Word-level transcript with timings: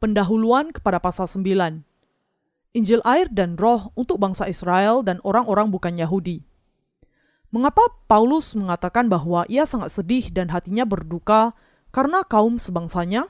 Pendahuluan 0.00 0.72
kepada 0.72 0.96
pasal 0.96 1.28
9. 1.28 1.84
Injil 2.72 3.04
air 3.04 3.28
dan 3.28 3.60
roh 3.60 3.92
untuk 3.92 4.16
bangsa 4.16 4.48
Israel 4.48 5.04
dan 5.04 5.20
orang-orang 5.28 5.68
bukan 5.68 5.92
Yahudi. 5.92 6.40
Mengapa 7.52 7.84
Paulus 8.08 8.56
mengatakan 8.56 9.12
bahwa 9.12 9.44
ia 9.52 9.68
sangat 9.68 9.92
sedih 9.92 10.32
dan 10.32 10.48
hatinya 10.48 10.88
berduka 10.88 11.52
karena 11.92 12.24
kaum 12.24 12.56
sebangsanya? 12.56 13.28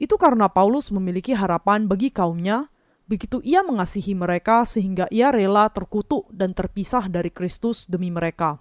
Itu 0.00 0.16
karena 0.16 0.48
Paulus 0.48 0.88
memiliki 0.88 1.36
harapan 1.36 1.84
bagi 1.84 2.08
kaumnya, 2.08 2.72
begitu 3.04 3.44
ia 3.44 3.60
mengasihi 3.60 4.16
mereka 4.16 4.64
sehingga 4.64 5.04
ia 5.12 5.28
rela 5.28 5.68
terkutuk 5.68 6.32
dan 6.32 6.56
terpisah 6.56 7.12
dari 7.12 7.28
Kristus 7.28 7.84
demi 7.92 8.08
mereka. 8.08 8.56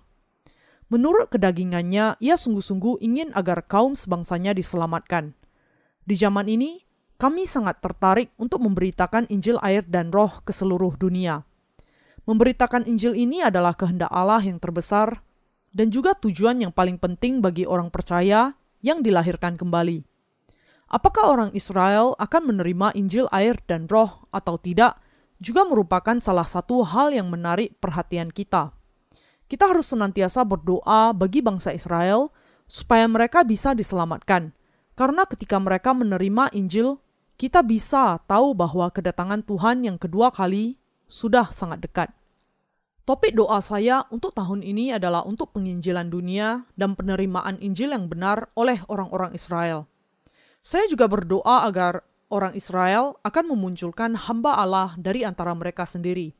Menurut 0.91 1.31
kedagingannya, 1.31 2.19
ia 2.19 2.35
sungguh-sungguh 2.35 2.99
ingin 2.99 3.31
agar 3.31 3.63
kaum 3.63 3.95
sebangsanya 3.95 4.51
diselamatkan. 4.51 5.31
Di 6.03 6.19
zaman 6.19 6.51
ini, 6.51 6.83
kami 7.17 7.47
sangat 7.47 7.79
tertarik 7.79 8.33
untuk 8.35 8.63
memberitakan 8.63 9.29
Injil 9.31 9.59
air 9.63 9.85
dan 9.85 10.11
roh 10.11 10.41
ke 10.43 10.51
seluruh 10.51 10.95
dunia. 10.99 11.45
Memberitakan 12.23 12.87
Injil 12.87 13.19
ini 13.19 13.43
adalah 13.43 13.75
kehendak 13.75 14.11
Allah 14.11 14.39
yang 14.39 14.59
terbesar 14.59 15.19
dan 15.73 15.91
juga 15.91 16.15
tujuan 16.15 16.61
yang 16.63 16.71
paling 16.71 16.95
penting 16.95 17.43
bagi 17.43 17.67
orang 17.67 17.91
percaya 17.91 18.55
yang 18.79 19.03
dilahirkan 19.03 19.59
kembali. 19.59 20.05
Apakah 20.93 21.33
orang 21.33 21.51
Israel 21.57 22.13
akan 22.21 22.53
menerima 22.53 22.93
Injil 22.93 23.25
air 23.33 23.57
dan 23.65 23.89
roh 23.89 24.29
atau 24.29 24.61
tidak 24.61 25.01
juga 25.43 25.67
merupakan 25.67 26.15
salah 26.23 26.47
satu 26.47 26.87
hal 26.87 27.11
yang 27.11 27.27
menarik 27.27 27.75
perhatian 27.83 28.31
kita. 28.31 28.71
Kita 29.51 29.67
harus 29.67 29.91
senantiasa 29.91 30.47
berdoa 30.47 31.11
bagi 31.11 31.43
bangsa 31.43 31.75
Israel 31.75 32.31
supaya 32.63 33.03
mereka 33.11 33.43
bisa 33.43 33.75
diselamatkan, 33.75 34.55
karena 34.93 35.25
ketika 35.25 35.57
mereka 35.57 35.93
menerima 35.93 36.53
Injil 36.53 37.01
kita 37.37 37.65
bisa 37.65 38.21
tahu 38.29 38.53
bahwa 38.53 38.87
kedatangan 38.93 39.41
Tuhan 39.41 39.83
yang 39.83 39.97
kedua 39.97 40.29
kali 40.29 40.77
sudah 41.09 41.49
sangat 41.49 41.81
dekat. 41.81 42.09
Topik 43.03 43.35
doa 43.35 43.59
saya 43.59 44.07
untuk 44.15 44.31
tahun 44.31 44.63
ini 44.63 44.95
adalah 44.95 45.27
untuk 45.27 45.51
penginjilan 45.51 46.07
dunia 46.07 46.63
dan 46.79 46.95
penerimaan 46.95 47.59
Injil 47.59 47.91
yang 47.91 48.07
benar 48.07 48.47
oleh 48.55 48.79
orang-orang 48.87 49.35
Israel. 49.35 49.91
Saya 50.63 50.87
juga 50.87 51.11
berdoa 51.11 51.67
agar 51.67 52.07
orang 52.31 52.55
Israel 52.55 53.19
akan 53.27 53.51
memunculkan 53.51 54.15
hamba 54.15 54.55
Allah 54.55 54.95
dari 54.95 55.27
antara 55.27 55.51
mereka 55.51 55.83
sendiri. 55.83 56.31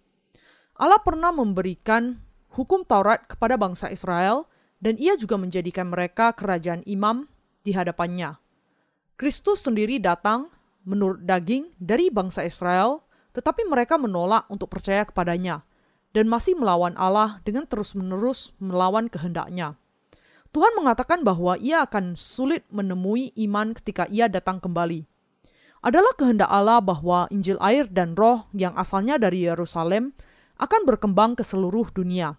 Allah 0.80 1.04
pernah 1.04 1.36
memberikan 1.36 2.16
hukum 2.56 2.88
Taurat 2.88 3.28
kepada 3.28 3.60
bangsa 3.60 3.92
Israel 3.92 4.48
dan 4.80 4.96
ia 4.96 5.20
juga 5.20 5.36
menjadikan 5.36 5.92
mereka 5.92 6.32
kerajaan 6.32 6.80
imam 6.88 7.28
di 7.68 7.76
hadapannya. 7.76 8.43
Kristus 9.14 9.62
sendiri 9.62 10.02
datang 10.02 10.50
menurut 10.84 11.24
daging 11.24 11.72
dari 11.78 12.10
bangsa 12.10 12.44
Israel, 12.44 13.06
tetapi 13.34 13.66
mereka 13.70 13.98
menolak 13.98 14.50
untuk 14.50 14.74
percaya 14.74 15.06
kepadanya 15.06 15.62
dan 16.14 16.30
masih 16.30 16.54
melawan 16.54 16.94
Allah 16.98 17.42
dengan 17.42 17.66
terus-menerus 17.66 18.54
melawan 18.62 19.10
kehendaknya. 19.10 19.78
Tuhan 20.54 20.78
mengatakan 20.78 21.26
bahwa 21.26 21.58
ia 21.58 21.82
akan 21.82 22.14
sulit 22.14 22.62
menemui 22.70 23.34
iman 23.50 23.74
ketika 23.74 24.06
ia 24.14 24.30
datang 24.30 24.62
kembali. 24.62 25.10
Adalah 25.82 26.14
kehendak 26.14 26.48
Allah 26.48 26.80
bahwa 26.80 27.26
Injil 27.34 27.58
air 27.60 27.90
dan 27.90 28.14
roh 28.14 28.46
yang 28.54 28.78
asalnya 28.78 29.18
dari 29.18 29.44
Yerusalem 29.50 30.14
akan 30.62 30.82
berkembang 30.86 31.34
ke 31.34 31.42
seluruh 31.42 31.90
dunia. 31.90 32.38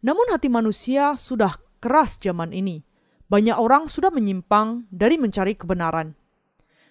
Namun 0.00 0.32
hati 0.32 0.48
manusia 0.48 1.14
sudah 1.14 1.60
keras 1.78 2.16
zaman 2.18 2.50
ini. 2.56 2.82
Banyak 3.32 3.56
orang 3.56 3.88
sudah 3.88 4.12
menyimpang 4.12 4.84
dari 4.92 5.16
mencari 5.16 5.56
kebenaran. 5.56 6.12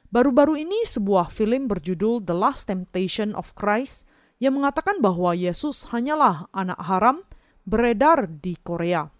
Baru-baru 0.09 0.57
ini 0.57 0.90
sebuah 0.90 1.29
film 1.29 1.69
berjudul 1.69 2.25
The 2.25 2.34
Last 2.34 2.66
Temptation 2.66 3.38
of 3.38 3.53
Christ 3.53 4.09
yang 4.41 4.57
mengatakan 4.57 4.97
bahwa 5.06 5.38
Yesus 5.38 5.94
hanyalah 5.94 6.50
anak 6.50 6.81
haram 6.81 7.22
beredar 7.69 8.25
di 8.25 8.57
Korea. 8.57 9.13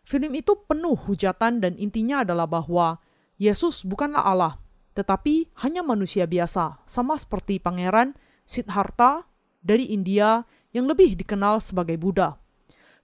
Film 0.00 0.32
itu 0.32 0.56
penuh 0.64 0.96
hujatan 0.96 1.60
dan 1.60 1.76
intinya 1.76 2.24
adalah 2.24 2.48
bahwa 2.48 2.96
Yesus 3.36 3.84
bukanlah 3.84 4.24
Allah, 4.24 4.56
tetapi 4.96 5.52
hanya 5.60 5.84
manusia 5.84 6.24
biasa, 6.24 6.80
sama 6.88 7.20
seperti 7.20 7.60
pangeran 7.60 8.16
Siddhartha 8.48 9.28
dari 9.60 9.92
India 9.92 10.48
yang 10.72 10.88
lebih 10.88 11.20
dikenal 11.20 11.60
sebagai 11.60 12.00
Buddha. 12.00 12.40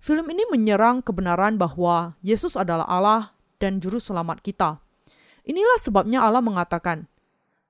Film 0.00 0.24
ini 0.32 0.48
menyerang 0.48 1.04
kebenaran 1.04 1.60
bahwa 1.60 2.16
Yesus 2.24 2.56
adalah 2.56 2.88
Allah 2.88 3.37
dan 3.58 3.82
juru 3.82 3.98
selamat 3.98 4.42
kita. 4.42 4.78
Inilah 5.46 5.78
sebabnya 5.82 6.22
Allah 6.24 6.42
mengatakan, 6.42 7.06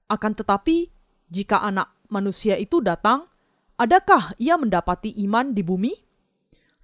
akan 0.09 0.33
tetapi, 0.33 0.89
jika 1.29 1.61
anak 1.61 1.93
manusia 2.09 2.57
itu 2.57 2.81
datang, 2.81 3.29
adakah 3.77 4.33
ia 4.41 4.57
mendapati 4.57 5.13
iman 5.29 5.53
di 5.53 5.61
bumi? 5.61 5.93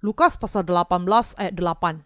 Lukas 0.05 0.37
pasal 0.37 0.61
18 0.65 1.05
ayat 1.41 1.53
8. 1.57 2.05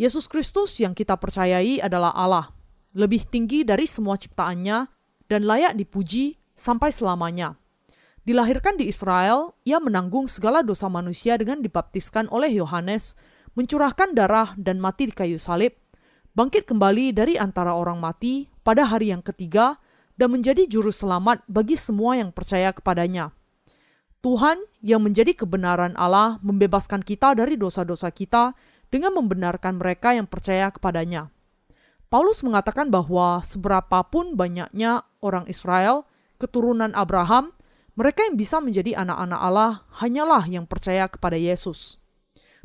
Yesus 0.00 0.26
Kristus 0.26 0.74
yang 0.82 0.98
kita 0.98 1.14
percayai 1.14 1.78
adalah 1.78 2.10
Allah, 2.10 2.50
lebih 2.96 3.22
tinggi 3.28 3.62
dari 3.62 3.86
semua 3.86 4.18
ciptaannya 4.18 4.90
dan 5.30 5.46
layak 5.46 5.78
dipuji 5.78 6.34
sampai 6.58 6.90
selamanya. 6.90 7.54
Dilahirkan 8.22 8.78
di 8.78 8.86
Israel, 8.86 9.50
ia 9.66 9.82
menanggung 9.82 10.30
segala 10.30 10.62
dosa 10.62 10.86
manusia 10.86 11.34
dengan 11.34 11.58
dibaptiskan 11.58 12.30
oleh 12.30 12.54
Yohanes, 12.54 13.18
mencurahkan 13.58 14.14
darah 14.14 14.54
dan 14.54 14.78
mati 14.78 15.10
di 15.10 15.14
kayu 15.14 15.42
salib, 15.42 15.74
bangkit 16.32 16.64
kembali 16.64 17.12
dari 17.12 17.36
antara 17.36 17.76
orang 17.76 18.00
mati 18.00 18.48
pada 18.64 18.88
hari 18.88 19.12
yang 19.12 19.20
ketiga, 19.20 19.76
dan 20.16 20.28
menjadi 20.32 20.68
juru 20.68 20.92
selamat 20.92 21.40
bagi 21.48 21.74
semua 21.74 22.20
yang 22.20 22.30
percaya 22.30 22.70
kepadanya. 22.70 23.32
Tuhan 24.22 24.60
yang 24.84 25.02
menjadi 25.02 25.34
kebenaran 25.34 25.98
Allah 25.98 26.38
membebaskan 26.44 27.02
kita 27.02 27.34
dari 27.34 27.58
dosa-dosa 27.58 28.12
kita 28.14 28.54
dengan 28.92 29.16
membenarkan 29.18 29.80
mereka 29.80 30.14
yang 30.14 30.28
percaya 30.28 30.70
kepadanya. 30.70 31.32
Paulus 32.12 32.44
mengatakan 32.44 32.92
bahwa 32.92 33.40
seberapapun 33.40 34.36
banyaknya 34.36 35.02
orang 35.24 35.48
Israel, 35.48 36.04
keturunan 36.36 36.92
Abraham, 36.92 37.56
mereka 37.96 38.28
yang 38.28 38.36
bisa 38.36 38.60
menjadi 38.60 39.00
anak-anak 39.00 39.40
Allah 39.40 39.72
hanyalah 39.96 40.44
yang 40.44 40.68
percaya 40.68 41.08
kepada 41.08 41.40
Yesus. 41.40 42.01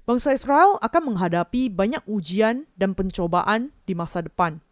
Bangsa 0.08 0.32
Israel 0.32 0.80
akan 0.80 1.14
menghadapi 1.14 1.68
banyak 1.68 2.00
ujian 2.08 2.64
dan 2.80 2.96
pencobaan 2.96 3.76
di 3.84 3.92
masa 3.92 4.24
depan. 4.24 4.64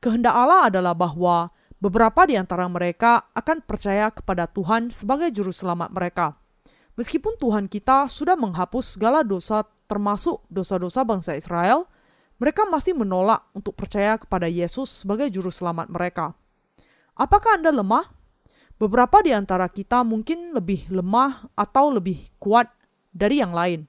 Kehendak 0.00 0.32
Allah 0.32 0.72
adalah 0.72 0.96
bahwa 0.96 1.52
Beberapa 1.80 2.28
di 2.28 2.36
antara 2.36 2.68
mereka 2.68 3.32
akan 3.32 3.64
percaya 3.64 4.12
kepada 4.12 4.44
Tuhan 4.44 4.92
sebagai 4.92 5.32
juru 5.32 5.48
selamat 5.48 5.88
mereka. 5.88 6.36
Meskipun 7.00 7.40
Tuhan 7.40 7.72
kita 7.72 8.04
sudah 8.04 8.36
menghapus 8.36 9.00
segala 9.00 9.24
dosa 9.24 9.64
termasuk 9.88 10.44
dosa-dosa 10.52 11.08
bangsa 11.08 11.32
Israel, 11.32 11.88
mereka 12.36 12.68
masih 12.68 12.92
menolak 12.92 13.48
untuk 13.56 13.80
percaya 13.80 14.20
kepada 14.20 14.44
Yesus 14.44 14.92
sebagai 14.92 15.32
juru 15.32 15.48
selamat 15.48 15.88
mereka. 15.88 16.36
Apakah 17.16 17.56
Anda 17.56 17.72
lemah? 17.72 18.12
Beberapa 18.76 19.24
di 19.24 19.32
antara 19.32 19.64
kita 19.72 20.04
mungkin 20.04 20.52
lebih 20.52 20.92
lemah 20.92 21.48
atau 21.56 21.88
lebih 21.96 22.28
kuat 22.36 22.68
dari 23.08 23.40
yang 23.40 23.56
lain. 23.56 23.88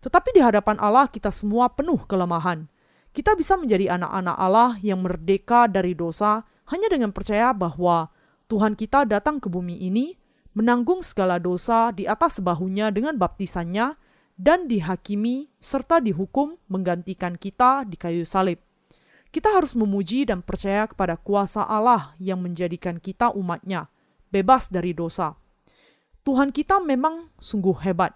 Tetapi 0.00 0.36
di 0.36 0.40
hadapan 0.44 0.76
Allah 0.80 1.08
kita 1.08 1.32
semua 1.32 1.72
penuh 1.72 2.02
kelemahan. 2.04 2.68
Kita 3.16 3.32
bisa 3.32 3.56
menjadi 3.56 3.96
anak-anak 3.96 4.36
Allah 4.36 4.70
yang 4.84 5.00
merdeka 5.00 5.64
dari 5.66 5.96
dosa 5.96 6.44
hanya 6.68 6.92
dengan 6.92 7.14
percaya 7.14 7.54
bahwa 7.56 8.12
Tuhan 8.46 8.76
kita 8.76 9.08
datang 9.08 9.40
ke 9.40 9.48
bumi 9.48 9.80
ini, 9.82 10.14
menanggung 10.52 11.00
segala 11.02 11.40
dosa 11.40 11.90
di 11.90 12.04
atas 12.04 12.38
sebahunya 12.38 12.92
dengan 12.94 13.16
baptisannya, 13.18 13.98
dan 14.36 14.68
dihakimi 14.68 15.48
serta 15.64 15.98
dihukum 15.98 16.60
menggantikan 16.68 17.40
kita 17.40 17.88
di 17.88 17.96
kayu 17.96 18.28
salib. 18.28 18.60
Kita 19.32 19.52
harus 19.52 19.72
memuji 19.72 20.28
dan 20.28 20.44
percaya 20.44 20.84
kepada 20.84 21.16
kuasa 21.16 21.64
Allah 21.64 22.12
yang 22.20 22.40
menjadikan 22.44 23.00
kita 23.00 23.32
umatnya, 23.32 23.88
bebas 24.28 24.68
dari 24.68 24.92
dosa. 24.92 25.34
Tuhan 26.22 26.52
kita 26.52 26.84
memang 26.84 27.32
sungguh 27.40 27.80
hebat. 27.84 28.12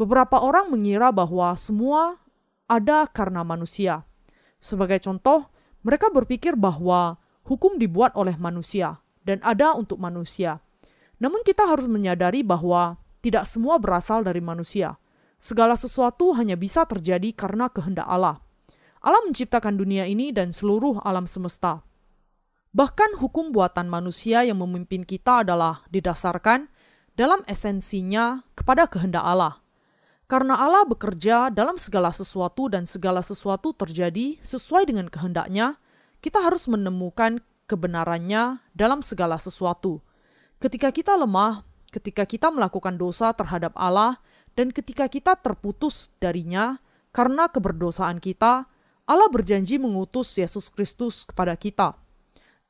Beberapa 0.00 0.40
orang 0.40 0.72
mengira 0.72 1.12
bahwa 1.12 1.52
semua 1.60 2.16
ada 2.64 3.04
karena 3.04 3.44
manusia. 3.44 4.08
Sebagai 4.56 4.96
contoh, 5.04 5.44
mereka 5.84 6.08
berpikir 6.08 6.56
bahwa 6.56 7.20
hukum 7.44 7.76
dibuat 7.76 8.16
oleh 8.16 8.32
manusia 8.40 8.96
dan 9.28 9.44
ada 9.44 9.76
untuk 9.76 10.00
manusia. 10.00 10.64
Namun 11.20 11.44
kita 11.44 11.68
harus 11.68 11.84
menyadari 11.84 12.40
bahwa 12.40 12.96
tidak 13.20 13.44
semua 13.44 13.76
berasal 13.76 14.24
dari 14.24 14.40
manusia. 14.40 14.96
Segala 15.36 15.76
sesuatu 15.76 16.32
hanya 16.32 16.56
bisa 16.56 16.88
terjadi 16.88 17.36
karena 17.36 17.68
kehendak 17.68 18.08
Allah. 18.08 18.40
Allah 19.04 19.20
menciptakan 19.28 19.76
dunia 19.76 20.08
ini 20.08 20.32
dan 20.32 20.48
seluruh 20.48 21.04
alam 21.04 21.28
semesta. 21.28 21.84
Bahkan 22.72 23.20
hukum 23.20 23.52
buatan 23.52 23.92
manusia 23.92 24.48
yang 24.48 24.64
memimpin 24.64 25.04
kita 25.04 25.44
adalah 25.44 25.84
didasarkan 25.92 26.72
dalam 27.20 27.44
esensinya 27.44 28.48
kepada 28.56 28.88
kehendak 28.88 29.28
Allah. 29.28 29.60
Karena 30.30 30.54
Allah 30.62 30.86
bekerja 30.86 31.50
dalam 31.50 31.74
segala 31.74 32.14
sesuatu 32.14 32.70
dan 32.70 32.86
segala 32.86 33.18
sesuatu 33.18 33.74
terjadi 33.74 34.38
sesuai 34.46 34.86
dengan 34.86 35.10
kehendaknya, 35.10 35.74
kita 36.22 36.38
harus 36.38 36.70
menemukan 36.70 37.42
kebenarannya 37.66 38.62
dalam 38.70 39.02
segala 39.02 39.42
sesuatu. 39.42 39.98
Ketika 40.62 40.94
kita 40.94 41.18
lemah, 41.18 41.66
ketika 41.90 42.22
kita 42.22 42.46
melakukan 42.54 42.94
dosa 42.94 43.34
terhadap 43.34 43.74
Allah, 43.74 44.22
dan 44.54 44.70
ketika 44.70 45.10
kita 45.10 45.34
terputus 45.34 46.14
darinya 46.22 46.78
karena 47.10 47.50
keberdosaan 47.50 48.22
kita, 48.22 48.70
Allah 49.10 49.28
berjanji 49.34 49.82
mengutus 49.82 50.30
Yesus 50.38 50.70
Kristus 50.70 51.26
kepada 51.26 51.58
kita. 51.58 51.98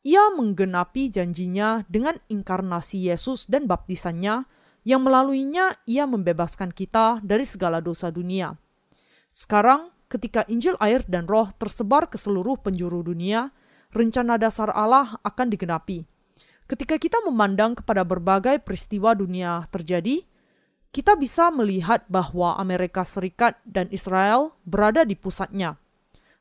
Ia 0.01 0.33
menggenapi 0.33 1.13
janjinya 1.13 1.85
dengan 1.93 2.17
inkarnasi 2.33 3.13
Yesus 3.13 3.45
dan 3.53 3.69
baptisannya, 3.69 4.49
yang 4.87 5.05
melaluinya 5.05 5.77
ia 5.85 6.09
membebaskan 6.09 6.73
kita 6.73 7.21
dari 7.21 7.45
segala 7.45 7.85
dosa 7.85 8.09
dunia. 8.09 8.57
Sekarang, 9.31 9.93
ketika 10.11 10.43
Injil 10.51 10.75
air 10.83 11.07
dan 11.07 11.29
roh 11.31 11.49
tersebar 11.55 12.11
ke 12.11 12.19
seluruh 12.19 12.59
penjuru 12.59 13.05
dunia, 13.07 13.55
rencana 13.95 14.39
dasar 14.39 14.71
Allah 14.75 15.19
akan 15.23 15.47
digenapi. 15.51 16.07
Ketika 16.71 17.03
kita 17.03 17.19
memandang 17.27 17.75
kepada 17.75 18.07
berbagai 18.07 18.63
peristiwa 18.63 19.11
dunia 19.15 19.67
terjadi, 19.75 20.23
kita 20.95 21.19
bisa 21.19 21.51
melihat 21.51 22.07
bahwa 22.07 22.59
Amerika 22.59 23.03
Serikat 23.03 23.59
dan 23.67 23.91
Israel 23.91 24.55
berada 24.63 25.03
di 25.03 25.19
pusatnya. 25.19 25.79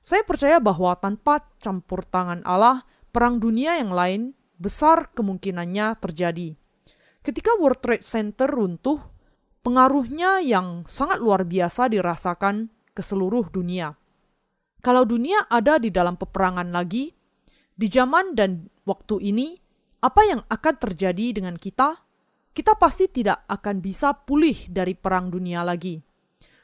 Saya 0.01 0.21
percaya 0.25 0.57
bahwa 0.61 0.93
tanpa 0.97 1.45
campur 1.57 2.05
tangan 2.05 2.45
Allah, 2.45 2.85
perang 3.09 3.41
dunia 3.41 3.77
yang 3.77 3.89
lain 3.89 4.21
besar 4.59 5.09
kemungkinannya 5.15 5.97
terjadi. 5.97 6.58
Ketika 7.19 7.55
World 7.59 7.83
Trade 7.83 8.05
Center 8.05 8.47
runtuh, 8.47 8.99
pengaruhnya 9.61 10.39
yang 10.39 10.87
sangat 10.87 11.19
luar 11.19 11.43
biasa 11.43 11.91
dirasakan 11.91 12.71
ke 12.95 13.01
seluruh 13.03 13.51
dunia. 13.51 13.95
Kalau 14.79 15.03
dunia 15.03 15.43
ada 15.51 15.75
di 15.75 15.91
dalam 15.91 16.15
peperangan 16.15 16.71
lagi, 16.71 17.11
di 17.75 17.87
zaman 17.91 18.35
dan 18.35 18.71
waktu 18.87 19.19
ini, 19.19 19.59
apa 19.99 20.21
yang 20.23 20.41
akan 20.47 20.75
terjadi 20.79 21.35
dengan 21.35 21.59
kita? 21.59 22.09
kita 22.59 22.75
pasti 22.75 23.07
tidak 23.07 23.47
akan 23.47 23.79
bisa 23.79 24.11
pulih 24.11 24.67
dari 24.67 24.91
perang 24.91 25.31
dunia 25.31 25.63
lagi. 25.63 26.01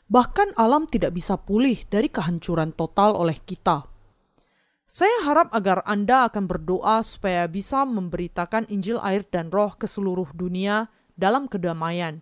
Bahkan 0.06 0.60
alam 0.60 0.92
tidak 0.92 1.16
bisa 1.16 1.40
pulih 1.40 1.82
dari 1.88 2.12
kehancuran 2.12 2.76
total 2.76 3.16
oleh 3.16 3.40
kita. 3.40 3.88
Saya 4.86 5.26
harap 5.26 5.50
agar 5.50 5.82
Anda 5.90 6.30
akan 6.30 6.46
berdoa 6.46 7.02
supaya 7.02 7.50
bisa 7.50 7.82
memberitakan 7.90 8.70
Injil 8.70 9.02
air 9.02 9.26
dan 9.26 9.50
roh 9.50 9.74
ke 9.74 9.90
seluruh 9.90 10.30
dunia 10.38 10.94
dalam 11.18 11.50
kedamaian. 11.50 12.22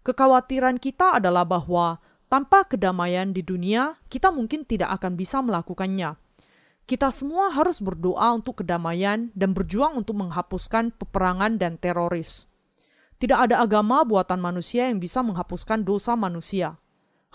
Kekhawatiran 0.00 0.80
kita 0.80 1.20
adalah 1.20 1.44
bahwa 1.44 2.00
tanpa 2.32 2.64
kedamaian 2.64 3.36
di 3.36 3.44
dunia, 3.44 4.00
kita 4.08 4.32
mungkin 4.32 4.64
tidak 4.64 4.88
akan 4.96 5.20
bisa 5.20 5.44
melakukannya. 5.44 6.16
Kita 6.88 7.12
semua 7.12 7.52
harus 7.52 7.76
berdoa 7.78 8.32
untuk 8.32 8.64
kedamaian 8.64 9.28
dan 9.36 9.52
berjuang 9.52 9.92
untuk 9.92 10.16
menghapuskan 10.16 10.96
peperangan 10.96 11.60
dan 11.60 11.76
teroris. 11.76 12.48
Tidak 13.20 13.36
ada 13.36 13.60
agama 13.60 14.00
buatan 14.02 14.40
manusia 14.40 14.88
yang 14.88 14.96
bisa 14.96 15.20
menghapuskan 15.20 15.84
dosa 15.84 16.16
manusia. 16.16 16.80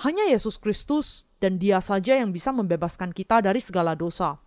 Hanya 0.02 0.28
Yesus 0.28 0.58
Kristus 0.58 1.30
dan 1.38 1.62
Dia 1.62 1.78
saja 1.78 2.18
yang 2.18 2.34
bisa 2.34 2.50
membebaskan 2.50 3.14
kita 3.14 3.40
dari 3.40 3.62
segala 3.62 3.94
dosa. 3.94 4.47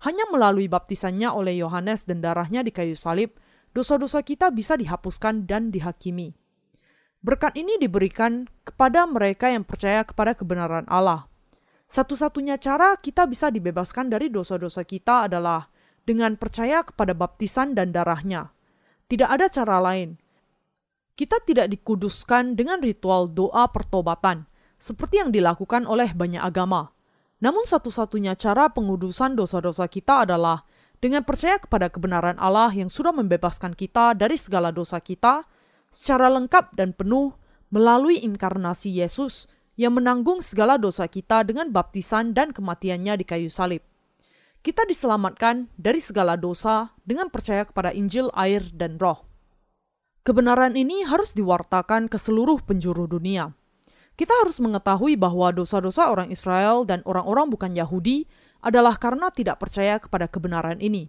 Hanya 0.00 0.24
melalui 0.32 0.68
baptisannya 0.68 1.28
oleh 1.28 1.60
Yohanes 1.60 2.08
dan 2.08 2.24
darahnya 2.24 2.64
di 2.64 2.72
kayu 2.72 2.96
salib, 2.96 3.36
dosa-dosa 3.76 4.24
kita 4.24 4.48
bisa 4.48 4.76
dihapuskan 4.80 5.44
dan 5.44 5.68
dihakimi. 5.68 6.32
Berkat 7.20 7.52
ini 7.60 7.76
diberikan 7.76 8.48
kepada 8.64 9.04
mereka 9.04 9.52
yang 9.52 9.62
percaya 9.62 10.00
kepada 10.04 10.32
kebenaran 10.32 10.88
Allah. 10.88 11.28
Satu-satunya 11.84 12.56
cara 12.56 12.96
kita 12.96 13.28
bisa 13.28 13.52
dibebaskan 13.52 14.08
dari 14.08 14.32
dosa-dosa 14.32 14.88
kita 14.88 15.28
adalah 15.28 15.68
dengan 16.08 16.40
percaya 16.40 16.80
kepada 16.80 17.12
baptisan 17.12 17.76
dan 17.76 17.92
darahnya. 17.92 18.56
Tidak 19.04 19.28
ada 19.28 19.52
cara 19.52 19.84
lain 19.84 20.16
kita 21.20 21.36
tidak 21.44 21.68
dikuduskan 21.68 22.56
dengan 22.56 22.80
ritual 22.80 23.28
doa 23.28 23.68
pertobatan, 23.68 24.48
seperti 24.80 25.20
yang 25.20 25.28
dilakukan 25.28 25.84
oleh 25.84 26.16
banyak 26.16 26.40
agama. 26.40 26.96
Namun 27.40 27.64
satu-satunya 27.64 28.36
cara 28.36 28.68
pengudusan 28.68 29.32
dosa-dosa 29.32 29.88
kita 29.88 30.28
adalah 30.28 30.64
dengan 31.00 31.24
percaya 31.24 31.56
kepada 31.56 31.88
kebenaran 31.88 32.36
Allah 32.36 32.68
yang 32.76 32.92
sudah 32.92 33.16
membebaskan 33.16 33.72
kita 33.72 34.12
dari 34.12 34.36
segala 34.36 34.68
dosa 34.68 35.00
kita 35.00 35.48
secara 35.88 36.28
lengkap 36.28 36.76
dan 36.76 36.92
penuh 36.92 37.32
melalui 37.72 38.20
inkarnasi 38.20 39.00
Yesus 39.00 39.48
yang 39.80 39.96
menanggung 39.96 40.44
segala 40.44 40.76
dosa 40.76 41.08
kita 41.08 41.40
dengan 41.40 41.72
baptisan 41.72 42.36
dan 42.36 42.52
kematiannya 42.52 43.16
di 43.16 43.24
kayu 43.24 43.48
salib. 43.48 43.80
Kita 44.60 44.84
diselamatkan 44.84 45.72
dari 45.80 46.04
segala 46.04 46.36
dosa 46.36 46.92
dengan 47.00 47.32
percaya 47.32 47.64
kepada 47.64 47.96
Injil, 47.96 48.28
air, 48.36 48.60
dan 48.76 49.00
Roh. 49.00 49.24
Kebenaran 50.20 50.76
ini 50.76 51.00
harus 51.08 51.32
diwartakan 51.32 52.12
ke 52.12 52.20
seluruh 52.20 52.60
penjuru 52.60 53.08
dunia. 53.08 53.56
Kita 54.20 54.36
harus 54.36 54.60
mengetahui 54.60 55.16
bahwa 55.16 55.48
dosa-dosa 55.48 56.12
orang 56.12 56.28
Israel 56.28 56.84
dan 56.84 57.00
orang-orang 57.08 57.48
bukan 57.48 57.72
Yahudi 57.72 58.28
adalah 58.60 59.00
karena 59.00 59.32
tidak 59.32 59.56
percaya 59.56 59.96
kepada 59.96 60.28
kebenaran 60.28 60.76
ini. 60.76 61.08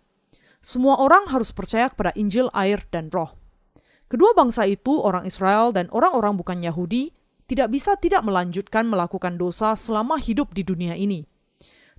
Semua 0.63 0.95
orang 0.95 1.27
harus 1.27 1.51
percaya 1.51 1.91
kepada 1.91 2.15
Injil, 2.15 2.47
air, 2.55 2.79
dan 2.87 3.11
Roh. 3.11 3.35
Kedua 4.07 4.31
bangsa 4.31 4.63
itu, 4.63 4.95
orang 5.03 5.27
Israel 5.27 5.75
dan 5.75 5.91
orang-orang 5.91 6.39
bukan 6.39 6.63
Yahudi, 6.63 7.11
tidak 7.51 7.75
bisa 7.75 7.99
tidak 7.99 8.23
melanjutkan 8.23 8.87
melakukan 8.87 9.35
dosa 9.35 9.75
selama 9.75 10.15
hidup 10.15 10.55
di 10.55 10.63
dunia 10.63 10.95
ini. 10.95 11.27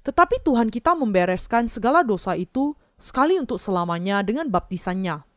Tetapi 0.08 0.40
Tuhan 0.40 0.72
kita 0.72 0.96
membereskan 0.96 1.68
segala 1.68 2.00
dosa 2.00 2.40
itu 2.40 2.72
sekali 2.96 3.36
untuk 3.36 3.60
selamanya 3.60 4.24
dengan 4.24 4.48
baptisannya. 4.48 5.28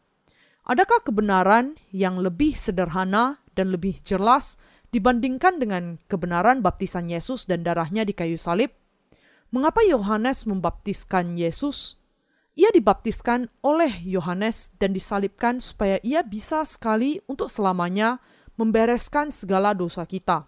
Adakah 0.71 1.03
kebenaran 1.03 1.75
yang 1.91 2.23
lebih 2.23 2.55
sederhana 2.55 3.43
dan 3.59 3.75
lebih 3.75 3.99
jelas 4.07 4.55
dibandingkan 4.95 5.59
dengan 5.59 5.99
kebenaran 6.07 6.63
baptisan 6.63 7.11
Yesus 7.11 7.43
dan 7.43 7.67
darahnya 7.67 8.07
di 8.07 8.15
kayu 8.15 8.39
salib? 8.39 8.71
Mengapa 9.51 9.83
Yohanes 9.83 10.47
membaptiskan 10.47 11.35
Yesus? 11.35 11.99
Ia 12.55 12.71
dibaptiskan 12.71 13.51
oleh 13.59 13.91
Yohanes 14.07 14.71
dan 14.79 14.95
disalibkan 14.95 15.59
supaya 15.59 15.99
ia 15.99 16.23
bisa 16.23 16.63
sekali 16.63 17.19
untuk 17.27 17.51
selamanya 17.51 18.23
membereskan 18.55 19.35
segala 19.35 19.75
dosa 19.75 20.07
kita. 20.07 20.47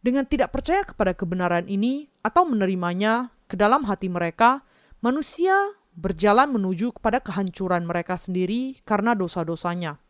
Dengan 0.00 0.24
tidak 0.24 0.56
percaya 0.56 0.80
kepada 0.80 1.12
kebenaran 1.12 1.68
ini 1.68 2.08
atau 2.24 2.48
menerimanya 2.48 3.28
ke 3.44 3.60
dalam 3.60 3.84
hati 3.84 4.08
mereka, 4.08 4.64
manusia 5.04 5.52
berjalan 5.92 6.48
menuju 6.48 6.96
kepada 6.96 7.20
kehancuran 7.20 7.84
mereka 7.84 8.16
sendiri 8.16 8.80
karena 8.88 9.12
dosa-dosanya. 9.12 10.00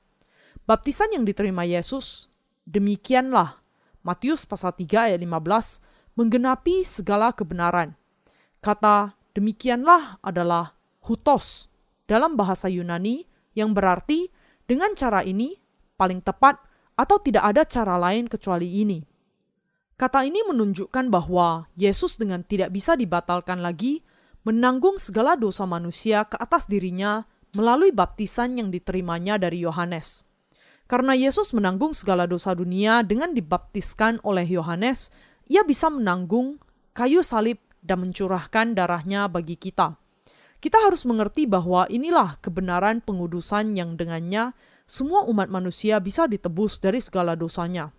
Baptisan 0.62 1.11
yang 1.11 1.26
diterima 1.26 1.67
Yesus, 1.67 2.31
demikianlah 2.67 3.65
Matius 4.07 4.47
pasal 4.47 4.71
3 4.71 5.11
ayat 5.11 5.19
15 5.19 5.83
menggenapi 6.15 6.87
segala 6.87 7.35
kebenaran. 7.35 7.99
Kata 8.63 9.19
demikianlah 9.35 10.23
adalah 10.23 10.79
hutos 11.03 11.67
dalam 12.07 12.39
bahasa 12.39 12.71
Yunani 12.71 13.27
yang 13.59 13.75
berarti 13.75 14.31
dengan 14.63 14.95
cara 14.95 15.27
ini 15.27 15.59
paling 15.99 16.23
tepat 16.23 16.63
atau 16.95 17.19
tidak 17.19 17.51
ada 17.51 17.67
cara 17.67 17.99
lain 17.99 18.31
kecuali 18.31 18.79
ini. 18.79 19.03
Kata 19.99 20.23
ini 20.23 20.47
menunjukkan 20.47 21.11
bahwa 21.11 21.67
Yesus 21.75 22.15
dengan 22.15 22.47
tidak 22.47 22.71
bisa 22.71 22.95
dibatalkan 22.95 23.59
lagi 23.59 24.07
menanggung 24.47 25.03
segala 25.03 25.35
dosa 25.35 25.67
manusia 25.67 26.23
ke 26.31 26.39
atas 26.39 26.71
dirinya 26.71 27.27
melalui 27.59 27.91
baptisan 27.91 28.55
yang 28.55 28.69
diterimanya 28.71 29.41
dari 29.41 29.67
Yohanes. 29.67 30.23
Karena 30.87 31.19
Yesus 31.19 31.50
menanggung 31.50 31.90
segala 31.95 32.31
dosa 32.31 32.55
dunia 32.55 33.02
dengan 33.02 33.35
dibaptiskan 33.35 34.23
oleh 34.23 34.47
Yohanes, 34.47 35.11
ia 35.50 35.66
bisa 35.66 35.90
menanggung 35.90 36.62
kayu 36.95 37.26
salib 37.26 37.59
dan 37.83 38.07
mencurahkan 38.07 38.75
darahnya 38.78 39.26
bagi 39.26 39.59
kita. 39.59 39.99
Kita 40.62 40.78
harus 40.83 41.02
mengerti 41.02 41.45
bahwa 41.45 41.90
inilah 41.90 42.38
kebenaran 42.38 43.02
pengudusan 43.02 43.75
yang 43.75 43.99
dengannya 43.99 44.55
semua 44.87 45.26
umat 45.26 45.50
manusia 45.50 45.99
bisa 45.99 46.31
ditebus 46.31 46.78
dari 46.78 47.02
segala 47.02 47.35
dosanya. 47.35 47.90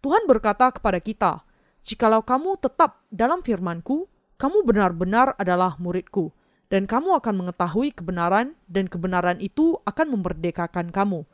Tuhan 0.00 0.24
berkata 0.24 0.72
kepada 0.72 0.98
kita, 1.00 1.44
"Jikalau 1.84 2.24
kamu 2.24 2.56
tetap 2.60 3.04
dalam 3.12 3.44
firman-Ku 3.44 4.08
kamu 4.36 4.68
benar-benar 4.68 5.32
adalah 5.40 5.80
muridku, 5.80 6.28
dan 6.68 6.84
kamu 6.84 7.16
akan 7.24 7.34
mengetahui 7.40 7.96
kebenaran, 7.96 8.52
dan 8.68 8.84
kebenaran 8.84 9.40
itu 9.40 9.80
akan 9.88 10.12
memerdekakan 10.12 10.92
kamu. 10.92 11.24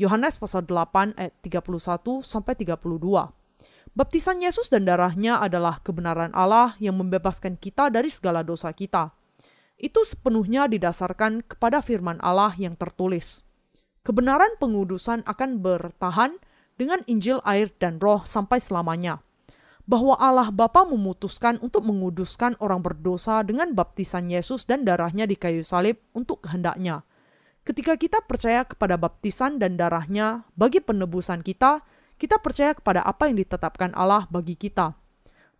Yohanes 0.00 0.40
pasal 0.40 0.64
8 0.64 1.20
ayat 1.20 1.34
31 1.44 2.24
sampai 2.24 2.54
32. 2.56 2.80
Baptisan 3.92 4.40
Yesus 4.40 4.72
dan 4.72 4.88
darahnya 4.88 5.36
adalah 5.36 5.84
kebenaran 5.84 6.32
Allah 6.32 6.72
yang 6.80 6.96
membebaskan 6.96 7.60
kita 7.60 7.92
dari 7.92 8.08
segala 8.08 8.40
dosa 8.40 8.72
kita. 8.72 9.12
Itu 9.76 10.08
sepenuhnya 10.08 10.64
didasarkan 10.64 11.44
kepada 11.44 11.84
firman 11.84 12.16
Allah 12.24 12.56
yang 12.56 12.72
tertulis. 12.72 13.44
Kebenaran 14.00 14.56
pengudusan 14.56 15.22
akan 15.28 15.60
bertahan 15.60 16.40
dengan 16.80 17.04
Injil, 17.04 17.44
air, 17.44 17.68
dan 17.76 18.00
roh 18.00 18.24
sampai 18.24 18.58
selamanya. 18.58 19.20
bahwa 19.82 20.14
Allah 20.14 20.54
Bapa 20.54 20.86
memutuskan 20.86 21.58
untuk 21.58 21.82
menguduskan 21.82 22.54
orang 22.62 22.86
berdosa 22.86 23.42
dengan 23.42 23.74
baptisan 23.74 24.30
Yesus 24.30 24.62
dan 24.62 24.86
darahnya 24.86 25.26
di 25.26 25.34
kayu 25.34 25.66
salib 25.66 25.98
untuk 26.14 26.46
kehendaknya. 26.46 27.02
Ketika 27.62 27.94
kita 27.94 28.18
percaya 28.26 28.66
kepada 28.66 28.98
baptisan 28.98 29.62
dan 29.62 29.78
darahnya 29.78 30.42
bagi 30.58 30.82
penebusan 30.82 31.46
kita, 31.46 31.86
kita 32.18 32.42
percaya 32.42 32.74
kepada 32.74 33.06
apa 33.06 33.30
yang 33.30 33.38
ditetapkan 33.38 33.94
Allah 33.94 34.26
bagi 34.34 34.58
kita. 34.58 34.98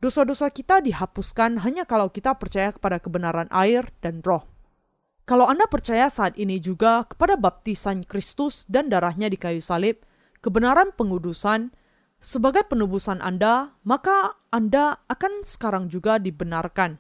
Dosa-dosa 0.02 0.50
kita 0.50 0.82
dihapuskan 0.82 1.62
hanya 1.62 1.86
kalau 1.86 2.10
kita 2.10 2.34
percaya 2.34 2.74
kepada 2.74 2.98
kebenaran 2.98 3.46
air 3.54 3.86
dan 4.02 4.18
roh. 4.26 4.42
Kalau 5.30 5.46
Anda 5.46 5.70
percaya 5.70 6.10
saat 6.10 6.34
ini 6.34 6.58
juga 6.58 7.06
kepada 7.06 7.38
baptisan 7.38 8.02
Kristus 8.02 8.66
dan 8.66 8.90
darahnya 8.90 9.30
di 9.30 9.38
kayu 9.38 9.62
salib, 9.62 10.02
kebenaran 10.42 10.90
pengudusan, 10.98 11.70
sebagai 12.18 12.66
penebusan 12.66 13.22
Anda, 13.22 13.78
maka 13.86 14.42
Anda 14.50 14.98
akan 15.06 15.46
sekarang 15.46 15.86
juga 15.86 16.18
dibenarkan. 16.18 16.98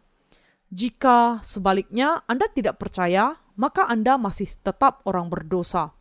Jika 0.70 1.42
sebaliknya 1.42 2.22
Anda 2.30 2.46
tidak 2.54 2.78
percaya, 2.78 3.41
maka 3.58 3.88
Anda 3.88 4.16
masih 4.16 4.48
tetap 4.60 5.04
orang 5.08 5.28
berdosa. 5.32 5.92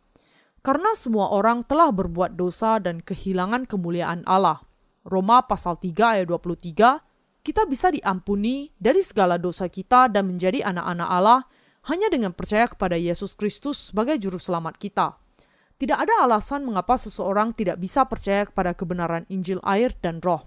Karena 0.62 0.94
semua 0.94 1.34
orang 1.34 1.66
telah 1.66 1.90
berbuat 1.90 2.38
dosa 2.38 2.78
dan 2.78 3.02
kehilangan 3.02 3.66
kemuliaan 3.66 4.22
Allah. 4.30 4.62
Roma 5.02 5.42
pasal 5.42 5.74
3 5.82 6.22
ayat 6.22 6.26
23, 6.30 7.02
kita 7.42 7.66
bisa 7.66 7.90
diampuni 7.90 8.70
dari 8.78 9.02
segala 9.02 9.34
dosa 9.34 9.66
kita 9.66 10.06
dan 10.06 10.30
menjadi 10.30 10.62
anak-anak 10.62 11.08
Allah 11.10 11.40
hanya 11.90 12.06
dengan 12.06 12.30
percaya 12.30 12.70
kepada 12.70 12.94
Yesus 12.94 13.34
Kristus 13.34 13.90
sebagai 13.90 14.14
juru 14.22 14.38
selamat 14.38 14.78
kita. 14.78 15.18
Tidak 15.82 15.98
ada 15.98 16.22
alasan 16.22 16.62
mengapa 16.62 16.94
seseorang 16.94 17.50
tidak 17.50 17.82
bisa 17.82 18.06
percaya 18.06 18.46
kepada 18.46 18.70
kebenaran 18.70 19.26
Injil 19.26 19.58
air 19.66 19.90
dan 19.98 20.22
roh. 20.22 20.46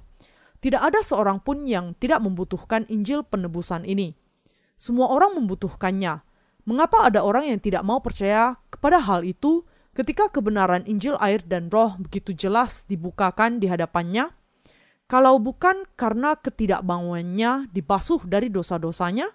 Tidak 0.63 0.79
ada 0.79 1.03
seorang 1.03 1.43
pun 1.43 1.67
yang 1.67 1.91
tidak 1.99 2.23
membutuhkan 2.23 2.87
Injil 2.87 3.27
penebusan 3.27 3.83
ini. 3.83 4.15
Semua 4.79 5.11
orang 5.11 5.35
membutuhkannya. 5.35 6.23
Mengapa 6.65 7.05
ada 7.05 7.21
orang 7.21 7.53
yang 7.53 7.61
tidak 7.61 7.85
mau 7.85 8.01
percaya 8.01 8.57
kepada 8.73 8.97
hal 8.97 9.21
itu 9.21 9.61
ketika 9.93 10.33
kebenaran 10.33 10.81
Injil 10.89 11.13
air 11.21 11.45
dan 11.45 11.69
roh 11.69 11.93
begitu 12.01 12.33
jelas 12.33 12.89
dibukakan 12.89 13.61
di 13.61 13.69
hadapannya? 13.69 14.33
Kalau 15.05 15.37
bukan 15.37 15.85
karena 15.93 16.33
ketidakbangunannya 16.33 17.69
dibasuh 17.69 18.25
dari 18.25 18.49
dosa-dosanya, 18.49 19.29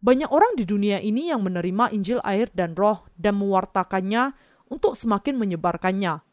banyak 0.00 0.32
orang 0.32 0.56
di 0.56 0.64
dunia 0.64 1.04
ini 1.04 1.28
yang 1.28 1.44
menerima 1.44 1.92
Injil 1.92 2.24
air 2.24 2.48
dan 2.56 2.72
roh 2.72 3.04
dan 3.20 3.36
mewartakannya 3.36 4.32
untuk 4.72 4.96
semakin 4.96 5.36
menyebarkannya. 5.36 6.24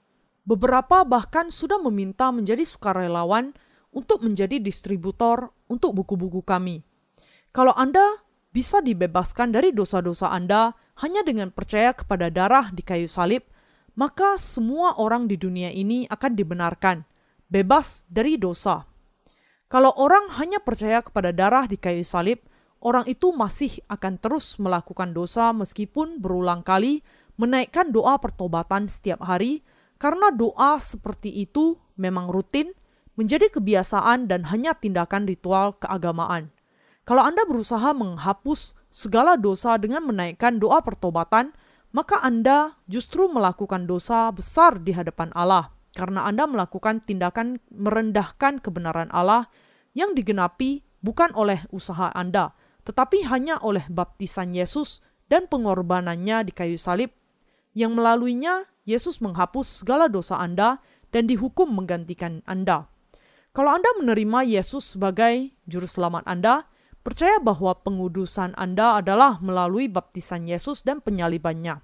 Beberapa 0.48 1.04
bahkan 1.04 1.52
sudah 1.52 1.84
meminta 1.84 2.32
menjadi 2.32 2.64
sukarelawan 2.64 3.52
untuk 3.92 4.24
menjadi 4.24 4.64
distributor 4.64 5.52
untuk 5.68 5.92
buku-buku 5.92 6.40
kami. 6.40 6.88
Kalau 7.52 7.76
Anda 7.76 8.24
bisa 8.52 8.84
dibebaskan 8.84 9.56
dari 9.56 9.72
dosa-dosa 9.72 10.32
Anda 10.32 10.76
hanya 11.00 11.24
dengan 11.24 11.50
percaya 11.56 11.96
kepada 11.96 12.28
darah 12.28 12.70
di 12.76 12.84
kayu 12.84 13.08
salib, 13.08 13.48
maka 13.96 14.36
semua 14.40 15.00
orang 15.00 15.28
di 15.28 15.40
dunia 15.40 15.72
ini 15.72 16.04
akan 16.08 16.32
dibenarkan, 16.36 17.04
bebas 17.48 18.04
dari 18.12 18.36
dosa. 18.36 18.88
Kalau 19.72 19.96
orang 19.96 20.36
hanya 20.36 20.60
percaya 20.60 21.00
kepada 21.00 21.32
darah 21.32 21.64
di 21.64 21.80
kayu 21.80 22.04
salib, 22.04 22.44
orang 22.84 23.08
itu 23.08 23.32
masih 23.32 23.80
akan 23.88 24.20
terus 24.20 24.60
melakukan 24.60 25.16
dosa 25.16 25.56
meskipun 25.56 26.20
berulang 26.20 26.60
kali 26.60 27.00
menaikkan 27.40 27.90
doa 27.90 28.20
pertobatan 28.20 28.92
setiap 28.92 29.24
hari 29.24 29.64
karena 29.96 30.28
doa 30.34 30.76
seperti 30.82 31.32
itu 31.46 31.80
memang 31.96 32.28
rutin, 32.28 32.76
menjadi 33.16 33.48
kebiasaan 33.54 34.28
dan 34.28 34.50
hanya 34.50 34.76
tindakan 34.76 35.24
ritual 35.24 35.78
keagamaan. 35.78 36.52
Kalau 37.02 37.26
Anda 37.26 37.42
berusaha 37.50 37.98
menghapus 37.98 38.78
segala 38.94 39.34
dosa 39.40 39.76
dengan 39.82 40.06
menaikkan 40.06 40.62
doa 40.62 40.86
pertobatan, 40.86 41.50
maka 41.92 42.22
Anda 42.22 42.78
justru 42.86 43.28
melakukan 43.28 43.90
dosa 43.90 44.30
besar 44.32 44.80
di 44.80 44.94
hadapan 44.94 45.34
Allah 45.36 45.74
karena 45.92 46.24
Anda 46.24 46.48
melakukan 46.48 47.04
tindakan 47.04 47.60
merendahkan 47.68 48.64
kebenaran 48.64 49.12
Allah 49.12 49.52
yang 49.92 50.16
digenapi 50.16 50.88
bukan 51.04 51.36
oleh 51.36 51.68
usaha 51.74 52.14
Anda, 52.16 52.56
tetapi 52.88 53.28
hanya 53.28 53.60
oleh 53.60 53.84
baptisan 53.92 54.56
Yesus 54.56 55.04
dan 55.28 55.52
pengorbanannya 55.52 56.48
di 56.48 56.52
kayu 56.56 56.80
salib 56.80 57.12
yang 57.76 57.96
melaluinya 57.96 58.68
Yesus 58.88 59.20
menghapus 59.20 59.84
segala 59.84 60.08
dosa 60.08 60.40
Anda 60.40 60.80
dan 61.12 61.28
dihukum 61.28 61.72
menggantikan 61.76 62.40
Anda. 62.48 62.88
Kalau 63.52 63.76
Anda 63.76 63.92
menerima 64.00 64.48
Yesus 64.48 64.96
sebagai 64.96 65.52
juru 65.68 65.84
selamat 65.84 66.24
Anda, 66.24 66.71
percaya 67.02 67.42
bahwa 67.42 67.74
pengudusan 67.82 68.54
Anda 68.58 69.02
adalah 69.02 69.42
melalui 69.42 69.90
baptisan 69.90 70.46
Yesus 70.46 70.86
dan 70.86 71.02
penyalibannya. 71.02 71.82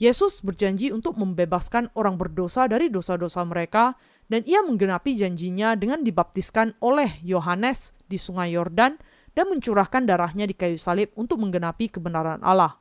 Yesus 0.00 0.40
berjanji 0.40 0.90
untuk 0.90 1.20
membebaskan 1.20 1.92
orang 1.94 2.16
berdosa 2.16 2.64
dari 2.66 2.88
dosa-dosa 2.88 3.44
mereka 3.44 3.94
dan 4.26 4.40
ia 4.48 4.64
menggenapi 4.64 5.12
janjinya 5.14 5.76
dengan 5.76 6.00
dibaptiskan 6.00 6.74
oleh 6.80 7.20
Yohanes 7.20 7.92
di 8.08 8.16
sungai 8.16 8.56
Yordan 8.56 8.96
dan 9.36 9.46
mencurahkan 9.52 10.08
darahnya 10.08 10.48
di 10.48 10.56
kayu 10.56 10.80
salib 10.80 11.12
untuk 11.14 11.40
menggenapi 11.40 11.92
kebenaran 11.92 12.40
Allah. 12.40 12.80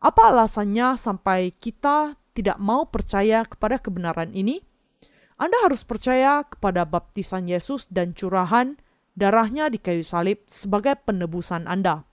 Apa 0.00 0.32
alasannya 0.32 0.96
sampai 0.96 1.52
kita 1.56 2.16
tidak 2.32 2.56
mau 2.60 2.88
percaya 2.88 3.44
kepada 3.44 3.80
kebenaran 3.80 4.32
ini? 4.32 4.60
Anda 5.40 5.56
harus 5.64 5.84
percaya 5.84 6.44
kepada 6.44 6.84
baptisan 6.84 7.48
Yesus 7.48 7.88
dan 7.88 8.12
curahan 8.12 8.76
darahnya 9.20 9.68
di 9.68 9.76
kayu 9.76 10.00
salib 10.00 10.40
sebagai 10.48 10.96
penebusan 11.04 11.68
Anda. 11.68 12.08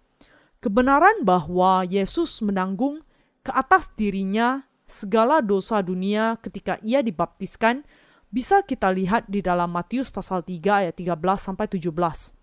Kebenaran 0.59 1.23
bahwa 1.23 1.87
Yesus 1.87 2.43
menanggung 2.43 2.99
ke 3.47 3.55
atas 3.55 3.87
dirinya 3.95 4.67
segala 4.91 5.39
dosa 5.39 5.79
dunia 5.79 6.35
ketika 6.43 6.75
ia 6.83 6.99
dibaptiskan 6.99 7.87
bisa 8.27 8.59
kita 8.67 8.91
lihat 8.91 9.31
di 9.31 9.39
dalam 9.39 9.71
Matius 9.71 10.11
pasal 10.11 10.43
3 10.43 10.91
ayat 10.91 10.95
13 10.99 11.15
sampai 11.39 11.71
17. 11.71 12.35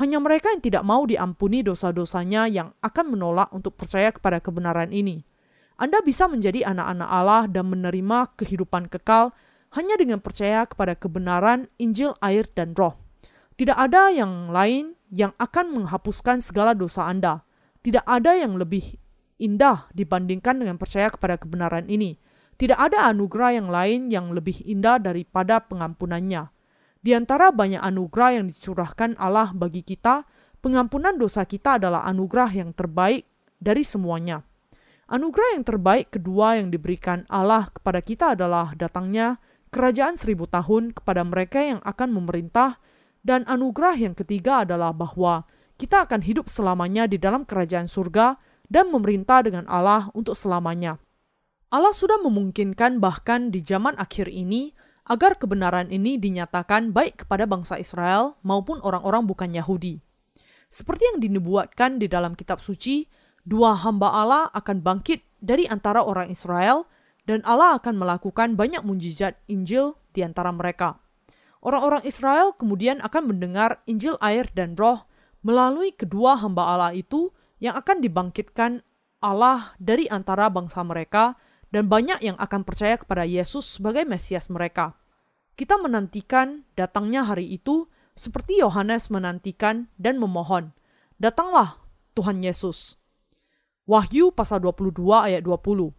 Hanya 0.00 0.18
mereka 0.20 0.52
yang 0.52 0.60
tidak 0.64 0.84
mau 0.84 1.04
diampuni 1.04 1.64
dosa-dosanya 1.64 2.48
yang 2.48 2.72
akan 2.84 3.16
menolak 3.16 3.48
untuk 3.52 3.76
percaya 3.76 4.12
kepada 4.12 4.40
kebenaran 4.40 4.92
ini. 4.92 5.24
Anda 5.76 6.00
bisa 6.04 6.28
menjadi 6.28 6.68
anak-anak 6.68 7.08
Allah 7.08 7.44
dan 7.48 7.68
menerima 7.72 8.36
kehidupan 8.36 8.92
kekal 8.92 9.32
hanya 9.72 9.96
dengan 9.96 10.20
percaya 10.20 10.68
kepada 10.68 10.92
kebenaran 10.96 11.68
Injil, 11.80 12.12
air, 12.20 12.44
dan 12.52 12.76
Roh. 12.76 13.01
Tidak 13.62 13.78
ada 13.78 14.10
yang 14.10 14.50
lain 14.50 14.98
yang 15.14 15.38
akan 15.38 15.70
menghapuskan 15.70 16.42
segala 16.42 16.74
dosa 16.74 17.06
Anda. 17.06 17.46
Tidak 17.86 18.02
ada 18.02 18.34
yang 18.34 18.58
lebih 18.58 18.98
indah 19.38 19.86
dibandingkan 19.94 20.58
dengan 20.58 20.82
percaya 20.82 21.14
kepada 21.14 21.38
kebenaran 21.38 21.86
ini. 21.86 22.18
Tidak 22.58 22.74
ada 22.74 23.06
anugerah 23.06 23.62
yang 23.62 23.70
lain 23.70 24.10
yang 24.10 24.34
lebih 24.34 24.66
indah 24.66 24.98
daripada 24.98 25.62
pengampunannya. 25.62 26.50
Di 27.06 27.14
antara 27.14 27.54
banyak 27.54 27.78
anugerah 27.78 28.42
yang 28.42 28.50
dicurahkan 28.50 29.14
Allah 29.14 29.54
bagi 29.54 29.86
kita, 29.86 30.26
pengampunan 30.58 31.14
dosa 31.14 31.46
kita 31.46 31.78
adalah 31.78 32.02
anugerah 32.10 32.50
yang 32.50 32.74
terbaik 32.74 33.30
dari 33.62 33.86
semuanya. 33.86 34.42
Anugerah 35.06 35.54
yang 35.54 35.62
terbaik 35.62 36.10
kedua 36.10 36.58
yang 36.58 36.74
diberikan 36.74 37.22
Allah 37.30 37.70
kepada 37.70 38.02
kita 38.02 38.34
adalah 38.34 38.74
datangnya 38.74 39.38
kerajaan 39.70 40.18
seribu 40.18 40.50
tahun 40.50 40.90
kepada 40.98 41.22
mereka 41.22 41.62
yang 41.62 41.78
akan 41.86 42.10
memerintah, 42.10 42.82
dan 43.22 43.46
anugerah 43.46 43.94
yang 43.94 44.14
ketiga 44.18 44.66
adalah 44.66 44.90
bahwa 44.90 45.46
kita 45.78 46.06
akan 46.06 46.22
hidup 46.22 46.46
selamanya 46.46 47.06
di 47.06 47.18
dalam 47.18 47.46
kerajaan 47.46 47.90
surga 47.90 48.38
dan 48.70 48.90
memerintah 48.90 49.42
dengan 49.42 49.66
Allah 49.66 50.10
untuk 50.14 50.34
selamanya. 50.38 50.98
Allah 51.72 51.94
sudah 51.96 52.20
memungkinkan 52.20 53.00
bahkan 53.00 53.48
di 53.48 53.64
zaman 53.64 53.96
akhir 53.96 54.28
ini 54.28 54.76
agar 55.08 55.34
kebenaran 55.40 55.88
ini 55.90 56.20
dinyatakan 56.20 56.94
baik 56.94 57.24
kepada 57.26 57.48
bangsa 57.48 57.80
Israel 57.80 58.38
maupun 58.44 58.78
orang-orang 58.84 59.26
bukan 59.26 59.50
Yahudi. 59.50 59.98
Seperti 60.68 61.02
yang 61.12 61.18
dinubuatkan 61.20 61.98
di 61.98 62.06
dalam 62.06 62.36
kitab 62.36 62.62
suci, 62.62 63.08
dua 63.42 63.74
hamba 63.76 64.08
Allah 64.14 64.44
akan 64.54 64.80
bangkit 64.84 65.24
dari 65.42 65.66
antara 65.66 66.00
orang 66.06 66.30
Israel 66.30 66.86
dan 67.26 67.42
Allah 67.42 67.76
akan 67.78 67.98
melakukan 67.98 68.54
banyak 68.54 68.82
mujizat 68.86 69.38
Injil 69.50 69.98
di 70.14 70.22
antara 70.22 70.54
mereka. 70.54 71.02
Orang-orang 71.62 72.02
Israel 72.02 72.50
kemudian 72.58 72.98
akan 73.06 73.30
mendengar 73.30 73.86
Injil 73.86 74.18
air 74.18 74.50
dan 74.50 74.74
roh 74.74 75.06
melalui 75.46 75.94
kedua 75.94 76.34
hamba 76.34 76.74
Allah 76.74 76.90
itu 76.90 77.30
yang 77.62 77.78
akan 77.78 78.02
dibangkitkan 78.02 78.82
Allah 79.22 79.70
dari 79.78 80.10
antara 80.10 80.50
bangsa 80.50 80.82
mereka 80.82 81.38
dan 81.70 81.86
banyak 81.86 82.18
yang 82.26 82.34
akan 82.34 82.66
percaya 82.66 82.98
kepada 82.98 83.22
Yesus 83.22 83.78
sebagai 83.78 84.02
Mesias 84.02 84.50
mereka. 84.50 84.98
Kita 85.54 85.78
menantikan 85.78 86.66
datangnya 86.74 87.22
hari 87.22 87.46
itu 87.46 87.86
seperti 88.18 88.58
Yohanes 88.58 89.08
menantikan 89.08 89.86
dan 89.94 90.18
memohon, 90.18 90.74
"Datanglah 91.22 91.78
Tuhan 92.18 92.42
Yesus." 92.42 92.98
Wahyu 93.86 94.34
pasal 94.34 94.58
22 94.62 95.22
ayat 95.22 95.46
20. 95.46 95.94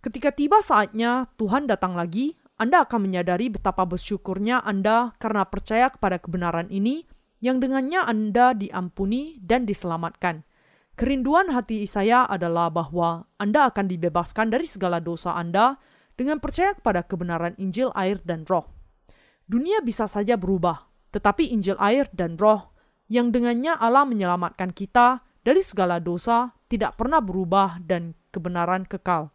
Ketika 0.00 0.32
tiba 0.32 0.60
saatnya 0.64 1.28
Tuhan 1.36 1.68
datang 1.68 1.92
lagi, 1.92 2.39
Anda 2.60 2.84
akan 2.84 3.08
menyadari 3.08 3.48
betapa 3.48 3.88
bersyukurnya 3.88 4.60
Anda 4.60 5.16
karena 5.16 5.48
percaya 5.48 5.88
kepada 5.88 6.20
kebenaran 6.20 6.68
ini 6.68 7.08
yang 7.40 7.56
dengannya 7.56 8.04
Anda 8.04 8.52
diampuni 8.52 9.40
dan 9.40 9.64
diselamatkan. 9.64 10.44
Kerinduan 10.92 11.48
hati 11.56 11.88
saya 11.88 12.28
adalah 12.28 12.68
bahwa 12.68 13.24
Anda 13.40 13.72
akan 13.72 13.88
dibebaskan 13.88 14.52
dari 14.52 14.68
segala 14.68 15.00
dosa 15.00 15.32
Anda 15.32 15.80
dengan 16.20 16.36
percaya 16.36 16.76
kepada 16.76 17.00
kebenaran 17.00 17.56
Injil, 17.56 17.88
air, 17.96 18.20
dan 18.28 18.44
Roh. 18.44 18.68
Dunia 19.48 19.80
bisa 19.80 20.04
saja 20.04 20.36
berubah, 20.36 20.84
tetapi 21.16 21.48
Injil, 21.56 21.80
air, 21.80 22.12
dan 22.12 22.36
Roh 22.36 22.76
yang 23.08 23.32
dengannya 23.32 23.72
Allah 23.72 24.04
menyelamatkan 24.04 24.76
kita 24.76 25.24
dari 25.40 25.64
segala 25.64 25.96
dosa 25.96 26.52
tidak 26.68 27.00
pernah 27.00 27.24
berubah 27.24 27.80
dan 27.80 28.12
kebenaran 28.28 28.84
kekal. 28.84 29.32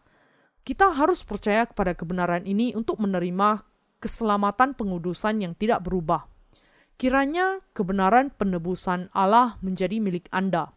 Kita 0.66 0.90
harus 0.98 1.22
percaya 1.22 1.70
kepada 1.70 1.94
kebenaran 1.94 2.42
ini 2.50 2.74
untuk 2.74 2.98
menerima 2.98 3.62
keselamatan 4.02 4.74
pengudusan 4.74 5.46
yang 5.46 5.54
tidak 5.54 5.86
berubah. 5.86 6.26
Kiranya 6.98 7.62
kebenaran 7.78 8.34
penebusan 8.34 9.14
Allah 9.14 9.62
menjadi 9.62 10.02
milik 10.02 10.26
Anda. 10.34 10.74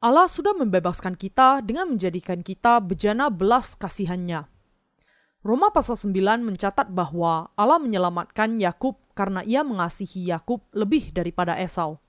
Allah 0.00 0.24
sudah 0.24 0.56
membebaskan 0.56 1.20
kita 1.20 1.60
dengan 1.60 1.92
menjadikan 1.92 2.40
kita 2.40 2.80
bejana 2.80 3.28
belas 3.28 3.76
kasihannya. 3.76 4.48
Roma 5.44 5.68
pasal 5.68 6.00
9 6.00 6.40
mencatat 6.40 6.88
bahwa 6.88 7.52
Allah 7.56 7.76
menyelamatkan 7.76 8.56
Yakub 8.56 8.96
karena 9.12 9.44
ia 9.44 9.60
mengasihi 9.60 10.32
Yakub 10.32 10.64
lebih 10.72 11.12
daripada 11.12 11.60
Esau. 11.60 12.00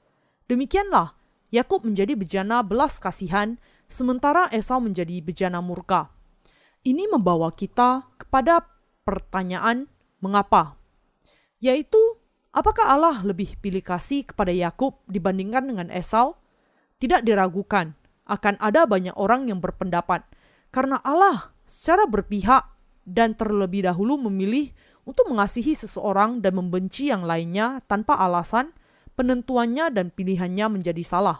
Demikianlah, 0.48 1.16
Yakub 1.52 1.84
menjadi 1.84 2.16
bejana 2.16 2.64
belas 2.64 3.00
kasihan, 3.04 3.60
sementara 3.92 4.48
Esau 4.56 4.80
menjadi 4.80 5.20
bejana 5.20 5.60
murka. 5.60 6.12
Ini 6.82 7.06
membawa 7.10 7.54
kita 7.54 8.10
kepada 8.18 8.66
pertanyaan 9.06 9.86
mengapa, 10.22 10.78
yaitu 11.62 12.22
Apakah 12.52 12.84
Allah 12.84 13.24
lebih 13.24 13.56
pilih 13.64 13.80
kasih 13.80 14.28
kepada 14.28 14.52
Yakub 14.52 15.00
dibandingkan 15.08 15.64
dengan 15.64 15.88
Esau? 15.88 16.36
Tidak 17.00 17.24
diragukan, 17.24 17.96
akan 18.28 18.60
ada 18.60 18.84
banyak 18.84 19.16
orang 19.16 19.48
yang 19.48 19.64
berpendapat 19.64 20.28
karena 20.68 21.00
Allah 21.00 21.56
secara 21.64 22.04
berpihak 22.12 22.68
dan 23.08 23.40
terlebih 23.40 23.88
dahulu 23.88 24.20
memilih 24.28 24.76
untuk 25.08 25.32
mengasihi 25.32 25.72
seseorang 25.80 26.44
dan 26.44 26.60
membenci 26.60 27.08
yang 27.08 27.24
lainnya 27.24 27.80
tanpa 27.88 28.20
alasan, 28.20 28.76
penentuannya 29.16 29.88
dan 29.96 30.12
pilihannya 30.12 30.76
menjadi 30.76 31.02
salah. 31.08 31.40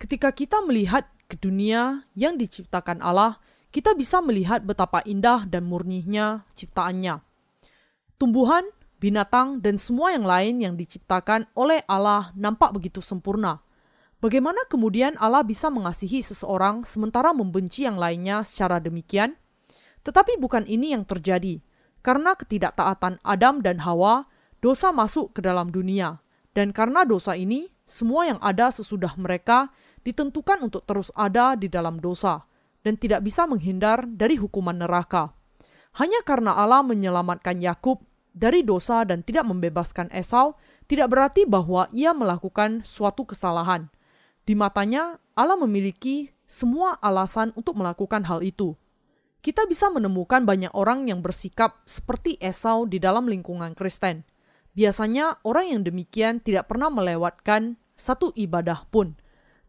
Ketika 0.00 0.32
kita 0.32 0.64
melihat 0.64 1.04
ke 1.28 1.36
dunia 1.36 2.08
yang 2.16 2.40
diciptakan 2.40 3.04
Allah, 3.04 3.36
kita 3.70 3.94
bisa 3.94 4.18
melihat 4.22 4.62
betapa 4.66 5.02
indah 5.06 5.46
dan 5.46 5.66
murninya 5.66 6.46
ciptaannya. 6.54 7.22
Tumbuhan 8.20 8.66
binatang, 9.00 9.58
dan 9.64 9.80
semua 9.80 10.12
yang 10.12 10.28
lain 10.28 10.60
yang 10.60 10.74
diciptakan 10.76 11.48
oleh 11.56 11.80
Allah 11.88 12.30
nampak 12.36 12.76
begitu 12.76 13.00
sempurna. 13.00 13.64
Bagaimana 14.20 14.60
kemudian 14.68 15.16
Allah 15.16 15.40
bisa 15.40 15.72
mengasihi 15.72 16.20
seseorang 16.20 16.84
sementara 16.84 17.32
membenci 17.32 17.88
yang 17.88 17.96
lainnya 17.96 18.44
secara 18.44 18.76
demikian? 18.76 19.32
Tetapi 20.04 20.36
bukan 20.36 20.68
ini 20.68 20.92
yang 20.92 21.08
terjadi. 21.08 21.64
Karena 22.04 22.36
ketidaktaatan 22.36 23.24
Adam 23.24 23.64
dan 23.64 23.80
Hawa, 23.80 24.28
dosa 24.60 24.92
masuk 24.92 25.32
ke 25.32 25.40
dalam 25.40 25.72
dunia. 25.72 26.20
Dan 26.52 26.76
karena 26.76 27.08
dosa 27.08 27.32
ini, 27.32 27.72
semua 27.88 28.28
yang 28.28 28.40
ada 28.44 28.68
sesudah 28.68 29.16
mereka 29.16 29.72
ditentukan 30.04 30.60
untuk 30.60 30.84
terus 30.84 31.08
ada 31.16 31.56
di 31.56 31.72
dalam 31.72 31.96
dosa 32.00 32.44
dan 32.86 32.96
tidak 32.96 33.24
bisa 33.24 33.44
menghindar 33.44 34.08
dari 34.08 34.40
hukuman 34.40 34.76
neraka. 34.76 35.32
Hanya 35.98 36.22
karena 36.22 36.54
Allah 36.54 36.86
menyelamatkan 36.86 37.58
Yakub 37.58 38.00
dari 38.30 38.62
dosa 38.62 39.02
dan 39.02 39.26
tidak 39.26 39.46
membebaskan 39.50 40.06
Esau 40.14 40.54
tidak 40.86 41.10
berarti 41.10 41.46
bahwa 41.46 41.90
ia 41.90 42.14
melakukan 42.14 42.82
suatu 42.86 43.26
kesalahan. 43.26 43.90
Di 44.46 44.54
matanya, 44.58 45.18
Allah 45.34 45.58
memiliki 45.58 46.30
semua 46.50 46.98
alasan 46.98 47.54
untuk 47.54 47.78
melakukan 47.78 48.26
hal 48.26 48.42
itu. 48.42 48.74
Kita 49.40 49.64
bisa 49.64 49.88
menemukan 49.88 50.44
banyak 50.44 50.74
orang 50.76 51.08
yang 51.08 51.24
bersikap 51.24 51.80
seperti 51.86 52.36
Esau 52.42 52.84
di 52.84 53.00
dalam 53.00 53.30
lingkungan 53.30 53.72
Kristen. 53.72 54.26
Biasanya, 54.74 55.42
orang 55.46 55.74
yang 55.74 55.82
demikian 55.82 56.42
tidak 56.42 56.70
pernah 56.70 56.92
melewatkan 56.92 57.80
satu 57.96 58.34
ibadah 58.36 58.86
pun. 58.90 59.16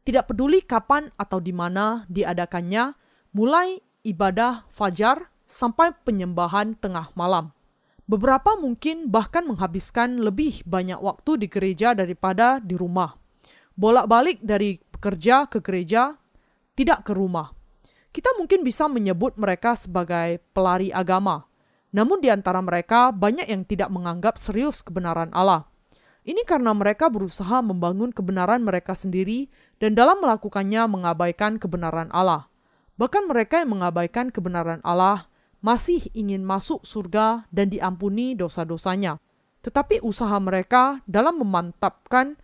Tidak 0.02 0.26
peduli 0.26 0.66
kapan 0.66 1.14
atau 1.16 1.38
di 1.38 1.54
mana 1.54 2.04
diadakannya, 2.10 2.98
mulai 3.32 3.80
ibadah 4.04 4.68
fajar 4.72 5.32
sampai 5.48 5.96
penyembahan 6.04 6.76
tengah 6.80 7.12
malam. 7.16 7.56
Beberapa 8.08 8.60
mungkin 8.60 9.08
bahkan 9.08 9.48
menghabiskan 9.48 10.20
lebih 10.20 10.68
banyak 10.68 11.00
waktu 11.00 11.40
di 11.40 11.48
gereja 11.48 11.96
daripada 11.96 12.60
di 12.60 12.76
rumah. 12.76 13.16
Bolak-balik 13.80 14.44
dari 14.44 14.84
bekerja 14.92 15.48
ke 15.48 15.64
gereja, 15.64 16.20
tidak 16.76 17.08
ke 17.08 17.16
rumah. 17.16 17.56
Kita 18.12 18.36
mungkin 18.36 18.68
bisa 18.68 18.92
menyebut 18.92 19.40
mereka 19.40 19.80
sebagai 19.80 20.44
pelari 20.52 20.92
agama. 20.92 21.48
Namun 21.96 22.20
di 22.20 22.28
antara 22.28 22.60
mereka 22.60 23.16
banyak 23.16 23.48
yang 23.48 23.64
tidak 23.64 23.88
menganggap 23.88 24.36
serius 24.36 24.84
kebenaran 24.84 25.32
Allah. 25.32 25.72
Ini 26.28 26.44
karena 26.44 26.76
mereka 26.76 27.08
berusaha 27.08 27.64
membangun 27.64 28.12
kebenaran 28.12 28.60
mereka 28.62 28.92
sendiri 28.92 29.48
dan 29.80 29.96
dalam 29.96 30.20
melakukannya 30.20 30.84
mengabaikan 30.92 31.56
kebenaran 31.56 32.12
Allah. 32.12 32.51
Bahkan 33.02 33.26
mereka 33.26 33.66
yang 33.66 33.82
mengabaikan 33.82 34.30
kebenaran 34.30 34.78
Allah 34.86 35.26
masih 35.58 36.06
ingin 36.14 36.46
masuk 36.46 36.86
surga 36.86 37.50
dan 37.50 37.74
diampuni 37.74 38.38
dosa-dosanya. 38.38 39.18
Tetapi 39.66 40.06
usaha 40.06 40.38
mereka 40.38 41.02
dalam 41.10 41.42
memantapkan 41.42 42.38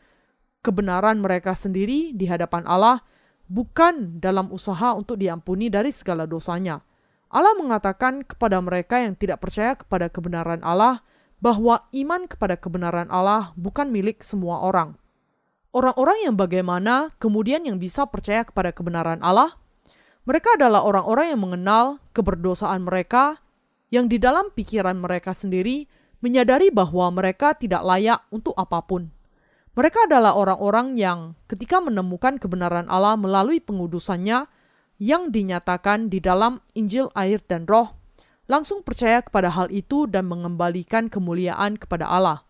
kebenaran 0.65 1.21
mereka 1.21 1.53
sendiri 1.53 2.09
di 2.17 2.25
hadapan 2.25 2.65
Allah 2.65 3.05
bukan 3.45 4.17
dalam 4.17 4.49
usaha 4.49 4.97
untuk 4.97 5.21
diampuni 5.21 5.69
dari 5.69 5.93
segala 5.93 6.25
dosanya. 6.25 6.81
Allah 7.29 7.53
mengatakan 7.53 8.25
kepada 8.25 8.57
mereka 8.57 8.97
yang 8.97 9.13
tidak 9.13 9.45
percaya 9.45 9.77
kepada 9.77 10.09
kebenaran 10.09 10.65
Allah 10.65 11.05
bahwa 11.37 11.85
iman 11.93 12.25
kepada 12.25 12.57
kebenaran 12.57 13.13
Allah 13.13 13.53
bukan 13.53 13.93
milik 13.93 14.25
semua 14.25 14.65
orang. 14.65 14.97
Orang-orang 15.69 16.25
yang 16.25 16.33
bagaimana 16.33 17.13
kemudian 17.21 17.61
yang 17.61 17.77
bisa 17.77 18.09
percaya 18.09 18.41
kepada 18.41 18.73
kebenaran 18.73 19.21
Allah? 19.21 19.53
Mereka 20.27 20.59
adalah 20.59 20.83
orang-orang 20.83 21.31
yang 21.31 21.39
mengenal 21.39 21.85
keberdosaan 22.11 22.83
mereka, 22.83 23.39
yang 23.87 24.11
di 24.11 24.19
dalam 24.19 24.51
pikiran 24.51 24.99
mereka 24.99 25.31
sendiri 25.31 25.87
menyadari 26.19 26.67
bahwa 26.67 27.07
mereka 27.15 27.55
tidak 27.55 27.79
layak 27.87 28.19
untuk 28.27 28.51
apa 28.59 28.83
pun. 28.83 29.07
Mereka 29.79 30.11
adalah 30.11 30.35
orang-orang 30.35 30.99
yang, 30.99 31.39
ketika 31.47 31.79
menemukan 31.79 32.43
kebenaran 32.43 32.91
Allah 32.91 33.15
melalui 33.15 33.63
pengudusannya 33.63 34.51
yang 34.99 35.31
dinyatakan 35.31 36.11
di 36.11 36.19
dalam 36.19 36.59
Injil, 36.75 37.07
air, 37.15 37.39
dan 37.47 37.63
Roh, 37.63 37.95
langsung 38.51 38.83
percaya 38.83 39.23
kepada 39.23 39.47
hal 39.47 39.71
itu 39.71 40.11
dan 40.11 40.27
mengembalikan 40.27 41.07
kemuliaan 41.07 41.79
kepada 41.79 42.03
Allah. 42.03 42.43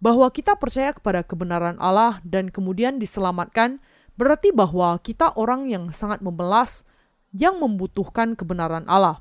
Bahwa 0.00 0.32
kita 0.32 0.56
percaya 0.56 0.96
kepada 0.96 1.20
kebenaran 1.20 1.76
Allah 1.76 2.24
dan 2.24 2.48
kemudian 2.48 2.96
diselamatkan, 2.96 3.84
berarti 4.16 4.48
bahwa 4.48 4.96
kita 5.02 5.36
orang 5.36 5.68
yang 5.68 5.92
sangat 5.92 6.24
memelas 6.24 6.88
yang 7.32 7.60
membutuhkan 7.60 8.34
kebenaran 8.34 8.84
Allah. 8.88 9.20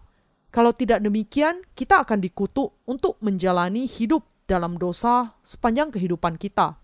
Kalau 0.51 0.71
tidak 0.71 1.03
demikian, 1.03 1.61
kita 1.75 2.01
akan 2.01 2.23
dikutuk 2.23 2.79
untuk 2.87 3.19
menjalani 3.19 3.85
hidup 3.85 4.23
dalam 4.47 4.79
dosa 4.79 5.35
sepanjang 5.43 5.91
kehidupan 5.91 6.39
kita. 6.39 6.79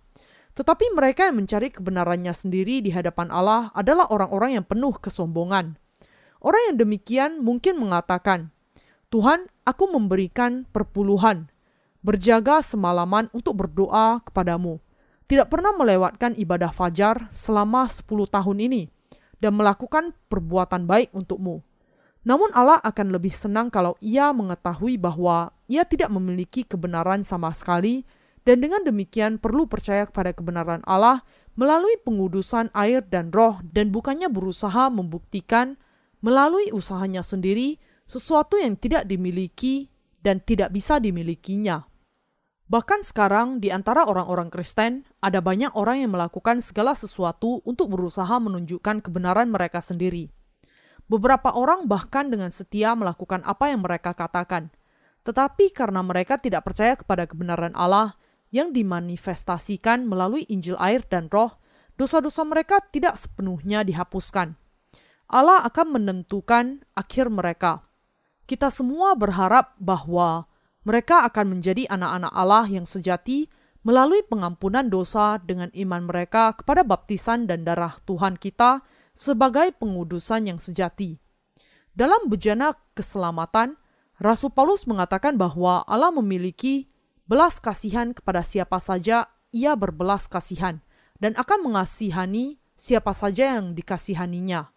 Tetapi 0.54 0.94
mereka 0.94 1.26
yang 1.26 1.42
mencari 1.42 1.74
kebenarannya 1.74 2.30
sendiri 2.30 2.86
di 2.86 2.94
hadapan 2.94 3.34
Allah 3.34 3.74
adalah 3.74 4.06
orang-orang 4.14 4.62
yang 4.62 4.66
penuh 4.68 4.94
kesombongan. 5.02 5.82
Orang 6.44 6.62
yang 6.70 6.78
demikian 6.78 7.42
mungkin 7.42 7.82
mengatakan, 7.82 8.54
"Tuhan, 9.10 9.50
aku 9.66 9.90
memberikan 9.90 10.70
perpuluhan, 10.70 11.50
berjaga 12.06 12.62
semalaman 12.62 13.34
untuk 13.34 13.66
berdoa 13.66 14.22
kepadamu, 14.22 14.78
tidak 15.26 15.50
pernah 15.50 15.74
melewatkan 15.74 16.38
ibadah 16.38 16.70
fajar 16.70 17.32
selama 17.34 17.90
10 17.90 18.30
tahun 18.30 18.62
ini." 18.62 18.93
Dan 19.44 19.60
melakukan 19.60 20.16
perbuatan 20.32 20.88
baik 20.88 21.12
untukmu. 21.12 21.60
Namun 22.24 22.56
Allah 22.56 22.80
akan 22.80 23.12
lebih 23.12 23.36
senang 23.36 23.68
kalau 23.68 24.00
ia 24.00 24.32
mengetahui 24.32 24.96
bahwa 24.96 25.52
ia 25.68 25.84
tidak 25.84 26.08
memiliki 26.08 26.64
kebenaran 26.64 27.20
sama 27.28 27.52
sekali 27.52 28.08
dan 28.48 28.64
dengan 28.64 28.80
demikian 28.88 29.36
perlu 29.36 29.68
percaya 29.68 30.08
kepada 30.08 30.32
kebenaran 30.32 30.80
Allah 30.88 31.28
melalui 31.60 32.00
pengudusan 32.00 32.72
air 32.72 33.04
dan 33.04 33.36
roh 33.36 33.60
dan 33.68 33.92
bukannya 33.92 34.32
berusaha 34.32 34.88
membuktikan 34.88 35.76
melalui 36.24 36.72
usahanya 36.72 37.28
sendiri 37.28 37.76
sesuatu 38.08 38.56
yang 38.56 38.80
tidak 38.80 39.04
dimiliki 39.04 39.92
dan 40.24 40.40
tidak 40.40 40.72
bisa 40.72 41.04
dimilikinya. 41.04 41.84
Bahkan 42.74 43.06
sekarang 43.06 43.62
di 43.62 43.70
antara 43.70 44.02
orang-orang 44.10 44.50
Kristen, 44.50 45.06
ada 45.22 45.46
banyak 45.46 45.78
orang 45.78 46.02
yang 46.02 46.18
melakukan 46.18 46.58
segala 46.58 46.98
sesuatu 46.98 47.62
untuk 47.70 47.94
berusaha 47.94 48.34
menunjukkan 48.42 49.06
kebenaran 49.06 49.46
mereka 49.46 49.78
sendiri. 49.78 50.34
Beberapa 51.06 51.54
orang 51.54 51.86
bahkan 51.86 52.34
dengan 52.34 52.50
setia 52.50 52.98
melakukan 52.98 53.46
apa 53.46 53.70
yang 53.70 53.86
mereka 53.86 54.18
katakan. 54.18 54.74
tetapi 55.24 55.72
karena 55.72 56.04
mereka 56.04 56.36
tidak 56.36 56.68
percaya 56.68 57.00
kepada 57.00 57.24
kebenaran 57.24 57.72
Allah 57.80 58.20
yang 58.52 58.76
dimanifestasikan 58.76 60.04
melalui 60.04 60.44
Injil 60.52 60.76
air 60.84 61.00
dan 61.08 61.32
Roh, 61.32 61.56
dosa-dosa 61.96 62.44
mereka 62.44 62.84
tidak 62.92 63.16
sepenuhnya 63.16 63.88
dihapuskan. 63.88 64.60
Allah 65.32 65.64
akan 65.64 65.96
menentukan 65.96 66.84
akhir 66.92 67.32
mereka. 67.32 67.88
Kita 68.44 68.68
semua 68.68 69.16
berharap 69.16 69.72
bahwa 69.80 70.52
mereka 70.84 71.24
akan 71.28 71.58
menjadi 71.58 71.88
anak-anak 71.88 72.32
Allah 72.36 72.66
yang 72.68 72.84
sejati 72.84 73.48
melalui 73.84 74.24
pengampunan 74.24 74.88
dosa 74.88 75.40
dengan 75.44 75.68
iman 75.76 76.08
mereka 76.08 76.56
kepada 76.56 76.88
baptisan 76.88 77.48
dan 77.48 77.68
darah 77.68 78.00
Tuhan 78.08 78.40
kita 78.40 78.84
sebagai 79.12 79.76
pengudusan 79.76 80.48
yang 80.48 80.60
sejati. 80.60 81.20
Dalam 81.94 82.26
bejana 82.32 82.74
keselamatan, 82.96 83.78
Rasul 84.18 84.50
Paulus 84.56 84.88
mengatakan 84.88 85.36
bahwa 85.36 85.84
Allah 85.86 86.10
memiliki 86.10 86.90
belas 87.28 87.60
kasihan 87.62 88.16
kepada 88.16 88.42
siapa 88.42 88.80
saja 88.80 89.30
ia 89.54 89.78
berbelas 89.78 90.26
kasihan 90.26 90.82
dan 91.22 91.38
akan 91.38 91.70
mengasihani 91.70 92.58
siapa 92.74 93.14
saja 93.14 93.60
yang 93.60 93.78
dikasihaninya. 93.78 94.74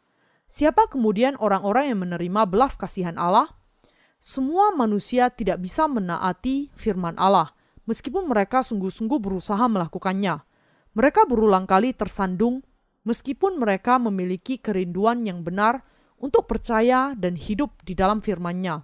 Siapa 0.46 0.86
kemudian 0.86 1.34
orang-orang 1.42 1.90
yang 1.90 2.00
menerima 2.06 2.46
belas 2.46 2.78
kasihan 2.78 3.18
Allah? 3.18 3.55
Semua 4.16 4.72
manusia 4.72 5.28
tidak 5.28 5.62
bisa 5.62 5.84
menaati 5.86 6.72
firman 6.72 7.14
Allah, 7.20 7.52
meskipun 7.84 8.26
mereka 8.26 8.64
sungguh-sungguh 8.64 9.20
berusaha 9.20 9.64
melakukannya. 9.68 10.42
Mereka 10.96 11.28
berulang 11.28 11.68
kali 11.68 11.92
tersandung, 11.92 12.64
meskipun 13.04 13.60
mereka 13.60 14.00
memiliki 14.00 14.58
kerinduan 14.58 15.22
yang 15.22 15.44
benar 15.44 15.84
untuk 16.16 16.48
percaya 16.48 17.12
dan 17.14 17.36
hidup 17.36 17.76
di 17.84 17.92
dalam 17.92 18.24
firman-Nya. 18.24 18.82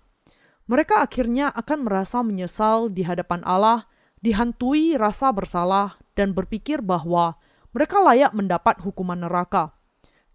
Mereka 0.69 1.03
akhirnya 1.03 1.51
akan 1.51 1.89
merasa 1.89 2.23
menyesal 2.23 2.93
di 2.93 3.03
hadapan 3.03 3.43
Allah, 3.43 3.89
dihantui 4.23 4.95
rasa 4.95 5.35
bersalah, 5.35 5.99
dan 6.15 6.37
berpikir 6.37 6.85
bahwa 6.85 7.41
mereka 7.73 7.99
layak 8.05 8.37
mendapat 8.37 8.79
hukuman 8.85 9.19
neraka. 9.19 9.73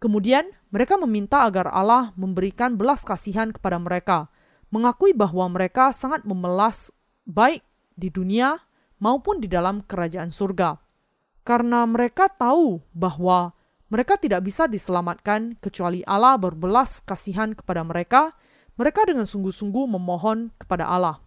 Kemudian 0.01 0.49
mereka 0.69 0.97
meminta 0.97 1.45
agar 1.45 1.69
Allah 1.71 2.12
memberikan 2.17 2.75
belas 2.75 3.05
kasihan 3.05 3.53
kepada 3.53 3.77
mereka, 3.77 4.29
mengakui 4.73 5.15
bahwa 5.15 5.47
mereka 5.51 5.95
sangat 5.95 6.23
memelas 6.27 6.91
baik 7.23 7.63
di 7.95 8.12
dunia 8.12 8.60
maupun 9.01 9.39
di 9.39 9.47
dalam 9.47 9.84
kerajaan 9.84 10.32
surga. 10.32 10.77
Karena 11.47 11.88
mereka 11.88 12.27
tahu 12.27 12.84
bahwa 12.91 13.56
mereka 13.88 14.19
tidak 14.19 14.43
bisa 14.43 14.67
diselamatkan 14.67 15.56
kecuali 15.63 16.03
Allah 16.03 16.36
berbelas 16.36 16.99
kasihan 17.01 17.56
kepada 17.56 17.88
mereka, 17.88 18.36
mereka 18.75 19.08
dengan 19.08 19.23
sungguh-sungguh 19.23 19.88
memohon 19.88 20.51
kepada 20.60 20.91
Allah. 20.91 21.23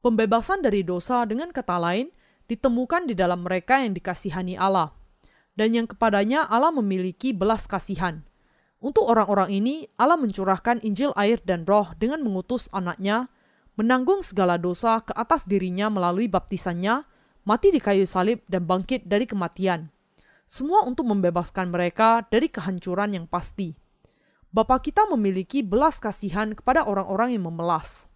Pembebasan 0.00 0.64
dari 0.64 0.80
dosa 0.82 1.22
dengan 1.28 1.52
kata 1.52 1.76
lain 1.76 2.08
ditemukan 2.48 3.06
di 3.06 3.14
dalam 3.14 3.44
mereka 3.44 3.84
yang 3.84 3.92
dikasihani 3.92 4.56
Allah– 4.56 4.90
dan 5.54 5.76
yang 5.76 5.86
kepadanya 5.88 6.48
Allah 6.48 6.72
memiliki 6.72 7.36
belas 7.36 7.68
kasihan. 7.68 8.24
Untuk 8.82 9.06
orang-orang 9.06 9.54
ini, 9.54 9.86
Allah 9.94 10.18
mencurahkan 10.18 10.82
Injil 10.82 11.14
air 11.14 11.38
dan 11.46 11.62
roh 11.62 11.94
dengan 12.02 12.18
mengutus 12.26 12.66
anaknya, 12.74 13.30
menanggung 13.78 14.26
segala 14.26 14.58
dosa 14.58 14.98
ke 15.06 15.14
atas 15.14 15.46
dirinya 15.46 15.86
melalui 15.86 16.26
baptisannya, 16.26 17.06
mati 17.46 17.70
di 17.70 17.78
kayu 17.78 18.02
salib 18.10 18.42
dan 18.50 18.66
bangkit 18.66 19.06
dari 19.06 19.22
kematian. 19.22 19.86
Semua 20.50 20.82
untuk 20.82 21.06
membebaskan 21.06 21.70
mereka 21.70 22.26
dari 22.26 22.50
kehancuran 22.50 23.14
yang 23.14 23.30
pasti. 23.30 23.70
Bapa 24.50 24.82
kita 24.82 25.06
memiliki 25.14 25.62
belas 25.62 26.02
kasihan 26.02 26.50
kepada 26.50 26.82
orang-orang 26.82 27.38
yang 27.38 27.46
memelas. 27.46 28.10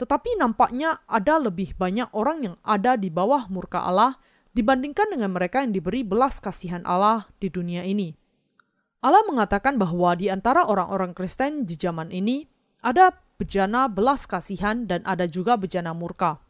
Tetapi 0.00 0.40
nampaknya 0.40 1.04
ada 1.04 1.36
lebih 1.36 1.76
banyak 1.76 2.08
orang 2.16 2.48
yang 2.48 2.56
ada 2.64 2.96
di 2.96 3.12
bawah 3.12 3.44
murka 3.52 3.84
Allah 3.84 4.16
dibandingkan 4.56 5.12
dengan 5.12 5.36
mereka 5.36 5.60
yang 5.60 5.76
diberi 5.76 6.00
belas 6.00 6.40
kasihan 6.40 6.80
Allah 6.88 7.28
di 7.36 7.52
dunia 7.52 7.84
ini. 7.84 8.16
Allah 8.98 9.22
mengatakan 9.30 9.78
bahwa 9.78 10.18
di 10.18 10.26
antara 10.26 10.66
orang-orang 10.66 11.14
Kristen 11.14 11.62
di 11.62 11.78
zaman 11.78 12.10
ini 12.10 12.50
ada 12.82 13.14
bejana 13.38 13.86
belas 13.86 14.26
kasihan 14.26 14.90
dan 14.90 15.06
ada 15.06 15.30
juga 15.30 15.54
bejana 15.54 15.94
murka. 15.94 16.42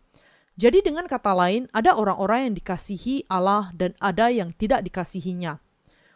Jadi 0.57 0.81
dengan 0.81 1.05
kata 1.05 1.37
lain, 1.37 1.69
ada 1.71 1.95
orang-orang 1.95 2.51
yang 2.51 2.55
dikasihi 2.57 3.29
Allah 3.29 3.71
dan 3.77 3.93
ada 4.01 4.33
yang 4.33 4.51
tidak 4.57 4.81
dikasihinya. 4.81 5.61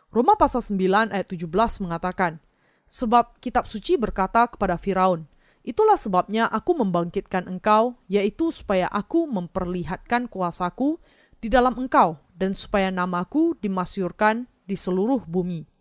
Roma 0.09 0.35
pasal 0.35 0.65
9 0.65 1.13
ayat 1.15 1.29
17 1.29 1.47
mengatakan, 1.85 2.41
Sebab 2.89 3.39
kitab 3.39 3.71
suci 3.71 3.95
berkata 4.01 4.49
kepada 4.49 4.81
Firaun, 4.81 5.29
Itulah 5.63 5.95
sebabnya 5.95 6.51
aku 6.51 6.75
membangkitkan 6.75 7.47
engkau, 7.47 7.95
yaitu 8.11 8.51
supaya 8.51 8.91
aku 8.91 9.31
memperlihatkan 9.31 10.27
kuasaku 10.27 10.99
di 11.39 11.47
dalam 11.47 11.79
engkau, 11.79 12.19
dan 12.35 12.59
supaya 12.59 12.91
namaku 12.91 13.55
dimasyurkan 13.63 14.51
di 14.67 14.75
seluruh 14.75 15.23
bumi. 15.23 15.72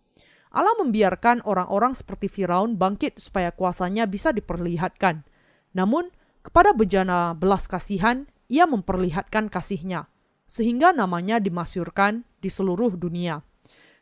Allah 0.52 0.76
membiarkan 0.84 1.48
orang-orang 1.48 1.96
seperti 1.96 2.28
Firaun 2.28 2.76
bangkit 2.76 3.16
supaya 3.16 3.56
kuasanya 3.56 4.04
bisa 4.04 4.36
diperlihatkan. 4.36 5.24
Namun, 5.72 6.12
kepada 6.44 6.76
bejana 6.76 7.32
belas 7.32 7.72
kasihan, 7.72 8.28
ia 8.52 8.68
memperlihatkan 8.68 9.48
kasihnya, 9.48 10.12
sehingga 10.44 10.92
namanya 10.92 11.40
dimasyurkan 11.40 12.28
di 12.44 12.52
seluruh 12.52 13.00
dunia. 13.00 13.40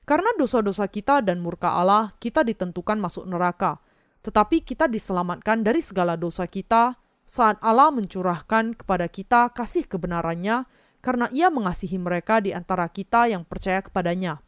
Karena 0.09 0.33
dosa-dosa 0.41 0.89
kita 0.89 1.21
dan 1.21 1.37
murka 1.37 1.77
Allah, 1.77 2.17
kita 2.17 2.41
ditentukan 2.41 2.97
masuk 2.97 3.29
neraka. 3.29 3.77
Tetapi 4.25 4.65
kita 4.65 4.89
diselamatkan 4.89 5.61
dari 5.61 5.85
segala 5.85 6.17
dosa 6.17 6.49
kita 6.49 6.97
saat 7.29 7.61
Allah 7.61 7.93
mencurahkan 7.93 8.73
kepada 8.73 9.05
kita 9.05 9.53
kasih 9.53 9.85
kebenarannya 9.85 10.65
karena 11.05 11.29
ia 11.29 11.53
mengasihi 11.53 12.01
mereka 12.01 12.41
di 12.41 12.57
antara 12.57 12.89
kita 12.89 13.29
yang 13.29 13.45
percaya 13.45 13.85
kepadanya. 13.85 14.41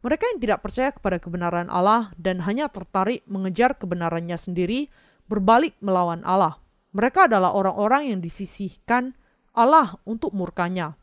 Mereka 0.00 0.32
yang 0.32 0.40
tidak 0.40 0.64
percaya 0.64 0.90
kepada 0.96 1.20
kebenaran 1.20 1.68
Allah 1.68 2.08
dan 2.16 2.40
hanya 2.48 2.72
tertarik 2.72 3.20
mengejar 3.28 3.76
kebenarannya 3.76 4.40
sendiri, 4.40 4.88
berbalik 5.28 5.76
melawan 5.84 6.24
Allah. 6.24 6.56
Mereka 6.96 7.28
adalah 7.28 7.52
orang-orang 7.52 8.08
yang 8.08 8.20
disisihkan 8.24 9.12
Allah 9.52 10.00
untuk 10.08 10.32
murkanya. 10.32 10.96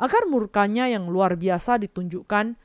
Agar 0.00 0.26
murkanya 0.26 0.90
yang 0.90 1.06
luar 1.06 1.38
biasa 1.38 1.78
ditunjukkan, 1.78 2.58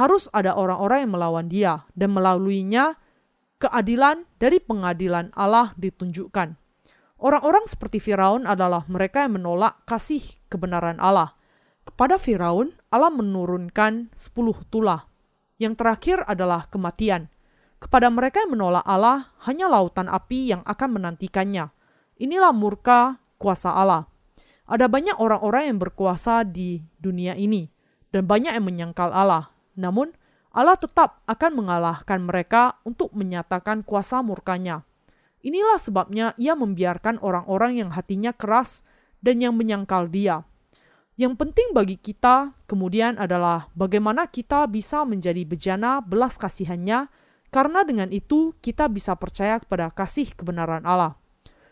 harus 0.00 0.30
ada 0.32 0.56
orang-orang 0.56 1.04
yang 1.04 1.12
melawan 1.12 1.46
dia, 1.52 1.74
dan 1.92 2.16
melaluinya 2.16 2.96
keadilan 3.60 4.24
dari 4.40 4.56
pengadilan 4.56 5.32
Allah 5.36 5.76
ditunjukkan. 5.76 6.56
Orang-orang 7.16 7.64
seperti 7.64 7.96
Firaun 7.96 8.44
adalah 8.44 8.84
mereka 8.92 9.24
yang 9.24 9.40
menolak 9.40 9.84
kasih 9.88 10.20
kebenaran 10.52 11.00
Allah. 11.00 11.32
Kepada 11.88 12.20
Firaun, 12.20 12.76
Allah 12.92 13.08
menurunkan 13.08 14.12
sepuluh 14.12 14.56
tulah. 14.68 15.08
Yang 15.56 15.74
terakhir 15.80 16.18
adalah 16.28 16.68
kematian. 16.68 17.32
Kepada 17.76 18.08
mereka 18.08 18.44
yang 18.44 18.56
menolak 18.56 18.84
Allah, 18.84 19.32
hanya 19.44 19.68
lautan 19.68 20.08
api 20.08 20.52
yang 20.52 20.62
akan 20.64 21.00
menantikannya. 21.00 21.72
Inilah 22.16 22.52
murka 22.52 23.20
kuasa 23.36 23.72
Allah. 23.72 24.08
Ada 24.66 24.88
banyak 24.88 25.20
orang-orang 25.20 25.70
yang 25.72 25.78
berkuasa 25.78 26.42
di 26.42 26.80
dunia 26.98 27.36
ini, 27.36 27.68
dan 28.10 28.24
banyak 28.24 28.56
yang 28.56 28.66
menyangkal 28.66 29.12
Allah. 29.12 29.52
Namun, 29.76 30.12
Allah 30.56 30.80
tetap 30.80 31.20
akan 31.28 31.52
mengalahkan 31.52 32.24
mereka 32.24 32.80
untuk 32.88 33.12
menyatakan 33.12 33.84
kuasa 33.84 34.24
murkanya. 34.24 34.88
Inilah 35.44 35.76
sebabnya 35.76 36.32
ia 36.40 36.56
membiarkan 36.56 37.20
orang-orang 37.20 37.78
yang 37.84 37.92
hatinya 37.92 38.32
keras 38.32 38.82
dan 39.20 39.44
yang 39.44 39.52
menyangkal 39.52 40.08
dia. 40.08 40.48
Yang 41.16 41.32
penting 41.40 41.72
bagi 41.72 41.96
kita 41.96 42.52
kemudian 42.68 43.16
adalah 43.16 43.72
bagaimana 43.72 44.28
kita 44.28 44.68
bisa 44.68 45.00
menjadi 45.08 45.48
bejana 45.48 46.04
belas 46.04 46.36
kasihannya, 46.36 47.08
karena 47.48 47.80
dengan 47.88 48.12
itu 48.12 48.52
kita 48.60 48.84
bisa 48.92 49.16
percaya 49.16 49.56
kepada 49.56 49.88
kasih 49.88 50.28
kebenaran 50.36 50.84
Allah. 50.84 51.16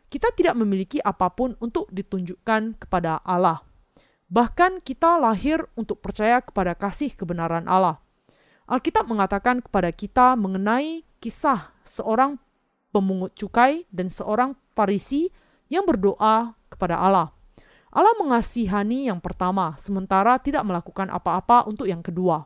Kita 0.08 0.32
tidak 0.32 0.56
memiliki 0.56 0.96
apa 1.04 1.28
pun 1.28 1.60
untuk 1.60 1.92
ditunjukkan 1.92 2.80
kepada 2.80 3.20
Allah. 3.20 3.60
Bahkan 4.32 4.80
kita 4.80 5.20
lahir 5.20 5.68
untuk 5.76 6.00
percaya 6.00 6.40
kepada 6.40 6.72
kasih 6.72 7.12
kebenaran 7.12 7.68
Allah. 7.68 8.00
Alkitab 8.64 9.04
mengatakan 9.04 9.60
kepada 9.60 9.92
kita 9.92 10.40
mengenai 10.40 11.04
kisah 11.20 11.68
seorang 11.84 12.40
pemungut 12.96 13.36
cukai, 13.36 13.84
dan 13.92 14.08
seorang 14.08 14.56
Farisi 14.72 15.28
yang 15.68 15.84
berdoa 15.84 16.56
kepada 16.72 16.96
Allah. 16.96 17.28
Allah 17.94 18.10
mengasihani 18.18 19.06
yang 19.06 19.22
pertama, 19.22 19.78
sementara 19.78 20.34
tidak 20.42 20.66
melakukan 20.66 21.06
apa-apa 21.14 21.70
untuk 21.70 21.86
yang 21.86 22.02
kedua. 22.02 22.42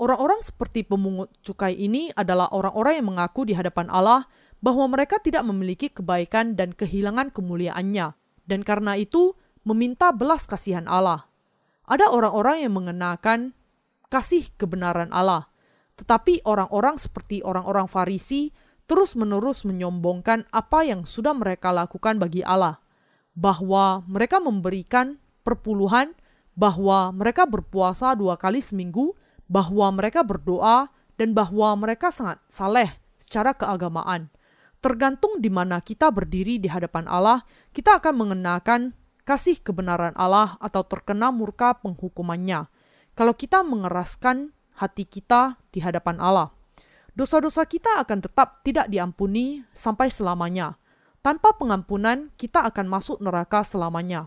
Orang-orang 0.00 0.40
seperti 0.40 0.82
pemungut 0.82 1.28
cukai 1.44 1.76
ini 1.76 2.08
adalah 2.16 2.48
orang-orang 2.50 2.98
yang 2.98 3.06
mengaku 3.12 3.44
di 3.46 3.52
hadapan 3.54 3.92
Allah 3.92 4.24
bahwa 4.64 4.90
mereka 4.90 5.20
tidak 5.20 5.44
memiliki 5.44 5.92
kebaikan 5.92 6.56
dan 6.56 6.72
kehilangan 6.72 7.30
kemuliaannya, 7.30 8.16
dan 8.48 8.60
karena 8.64 8.98
itu 8.98 9.36
meminta 9.62 10.10
belas 10.10 10.48
kasihan 10.48 10.88
Allah. 10.90 11.28
Ada 11.86 12.10
orang-orang 12.10 12.66
yang 12.66 12.74
mengenakan 12.74 13.54
kasih 14.08 14.50
kebenaran 14.58 15.12
Allah, 15.14 15.52
tetapi 16.00 16.42
orang-orang 16.48 16.98
seperti 16.98 17.44
orang-orang 17.46 17.86
Farisi 17.86 18.50
terus-menerus 18.90 19.62
menyombongkan 19.62 20.50
apa 20.50 20.82
yang 20.82 21.06
sudah 21.06 21.36
mereka 21.36 21.70
lakukan 21.70 22.18
bagi 22.18 22.42
Allah. 22.42 22.81
Bahwa 23.32 24.04
mereka 24.04 24.38
memberikan 24.38 25.16
perpuluhan, 25.42 26.12
bahwa 26.52 27.10
mereka 27.12 27.48
berpuasa 27.48 28.12
dua 28.12 28.36
kali 28.36 28.60
seminggu, 28.60 29.16
bahwa 29.48 29.88
mereka 29.92 30.20
berdoa, 30.24 30.92
dan 31.16 31.36
bahwa 31.36 31.76
mereka 31.76 32.12
sangat 32.12 32.40
saleh 32.48 32.92
secara 33.20 33.52
keagamaan. 33.56 34.32
Tergantung 34.82 35.38
di 35.38 35.46
mana 35.46 35.78
kita 35.78 36.10
berdiri 36.10 36.58
di 36.58 36.66
hadapan 36.66 37.06
Allah, 37.06 37.46
kita 37.70 38.02
akan 38.02 38.14
mengenakan 38.26 38.80
kasih 39.22 39.62
kebenaran 39.62 40.10
Allah 40.18 40.58
atau 40.58 40.82
terkena 40.82 41.30
murka 41.30 41.78
penghukumannya. 41.78 42.66
Kalau 43.14 43.34
kita 43.38 43.62
mengeraskan 43.62 44.50
hati 44.74 45.06
kita 45.06 45.60
di 45.70 45.78
hadapan 45.78 46.18
Allah, 46.18 46.50
dosa-dosa 47.14 47.62
kita 47.68 48.02
akan 48.02 48.26
tetap 48.26 48.66
tidak 48.66 48.90
diampuni 48.90 49.62
sampai 49.70 50.10
selamanya. 50.10 50.74
Tanpa 51.22 51.54
pengampunan, 51.54 52.34
kita 52.34 52.66
akan 52.66 52.90
masuk 52.90 53.22
neraka 53.22 53.62
selamanya. 53.62 54.26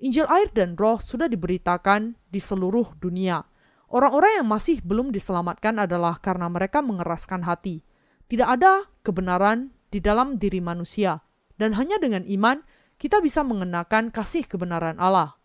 Injil 0.00 0.24
air 0.32 0.48
dan 0.56 0.80
roh 0.80 0.96
sudah 0.96 1.28
diberitakan 1.28 2.16
di 2.32 2.40
seluruh 2.40 2.96
dunia. 2.96 3.44
Orang-orang 3.92 4.40
yang 4.40 4.48
masih 4.48 4.80
belum 4.80 5.12
diselamatkan 5.12 5.76
adalah 5.84 6.16
karena 6.16 6.48
mereka 6.48 6.80
mengeraskan 6.80 7.44
hati. 7.44 7.84
Tidak 8.32 8.48
ada 8.48 8.88
kebenaran 9.04 9.76
di 9.92 10.00
dalam 10.00 10.40
diri 10.40 10.64
manusia, 10.64 11.20
dan 11.60 11.76
hanya 11.76 12.00
dengan 12.00 12.24
iman 12.24 12.64
kita 12.96 13.20
bisa 13.20 13.44
mengenakan 13.44 14.08
kasih 14.08 14.48
kebenaran 14.48 14.96
Allah. 14.96 15.36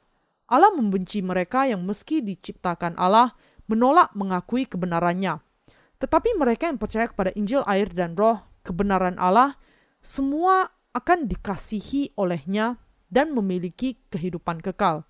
Allah 0.48 0.72
membenci 0.72 1.20
mereka 1.20 1.68
yang 1.68 1.84
meski 1.84 2.24
diciptakan 2.24 2.96
Allah 2.96 3.36
menolak 3.68 4.16
mengakui 4.16 4.64
kebenarannya. 4.64 5.44
Tetapi 6.00 6.40
mereka 6.40 6.72
yang 6.72 6.80
percaya 6.80 7.12
kepada 7.12 7.36
Injil 7.36 7.68
air 7.68 7.92
dan 7.92 8.16
roh, 8.16 8.40
kebenaran 8.64 9.20
Allah, 9.20 9.60
semua 10.00 10.72
akan 10.98 11.30
dikasihi 11.30 12.18
olehnya 12.18 12.82
dan 13.14 13.38
memiliki 13.38 14.02
kehidupan 14.10 14.66
kekal. 14.66 15.06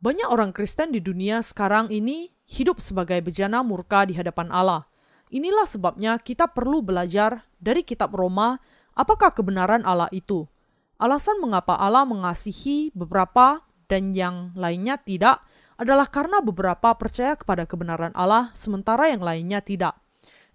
Banyak 0.00 0.32
orang 0.32 0.56
Kristen 0.56 0.94
di 0.94 1.04
dunia 1.04 1.44
sekarang 1.44 1.92
ini 1.92 2.32
hidup 2.48 2.80
sebagai 2.80 3.20
bejana 3.20 3.60
murka 3.60 4.08
di 4.08 4.16
hadapan 4.16 4.48
Allah. 4.48 4.88
Inilah 5.28 5.68
sebabnya 5.68 6.16
kita 6.16 6.48
perlu 6.48 6.80
belajar 6.80 7.44
dari 7.60 7.84
kitab 7.84 8.16
Roma 8.16 8.56
apakah 8.96 9.36
kebenaran 9.36 9.84
Allah 9.84 10.08
itu. 10.08 10.48
Alasan 10.96 11.38
mengapa 11.44 11.76
Allah 11.76 12.08
mengasihi 12.08 12.90
beberapa 12.96 13.60
dan 13.86 14.16
yang 14.16 14.56
lainnya 14.56 14.96
tidak 14.96 15.44
adalah 15.78 16.10
karena 16.10 16.42
beberapa 16.42 16.90
percaya 16.98 17.38
kepada 17.38 17.68
kebenaran 17.68 18.10
Allah 18.16 18.50
sementara 18.56 19.06
yang 19.12 19.22
lainnya 19.22 19.62
tidak. 19.62 19.94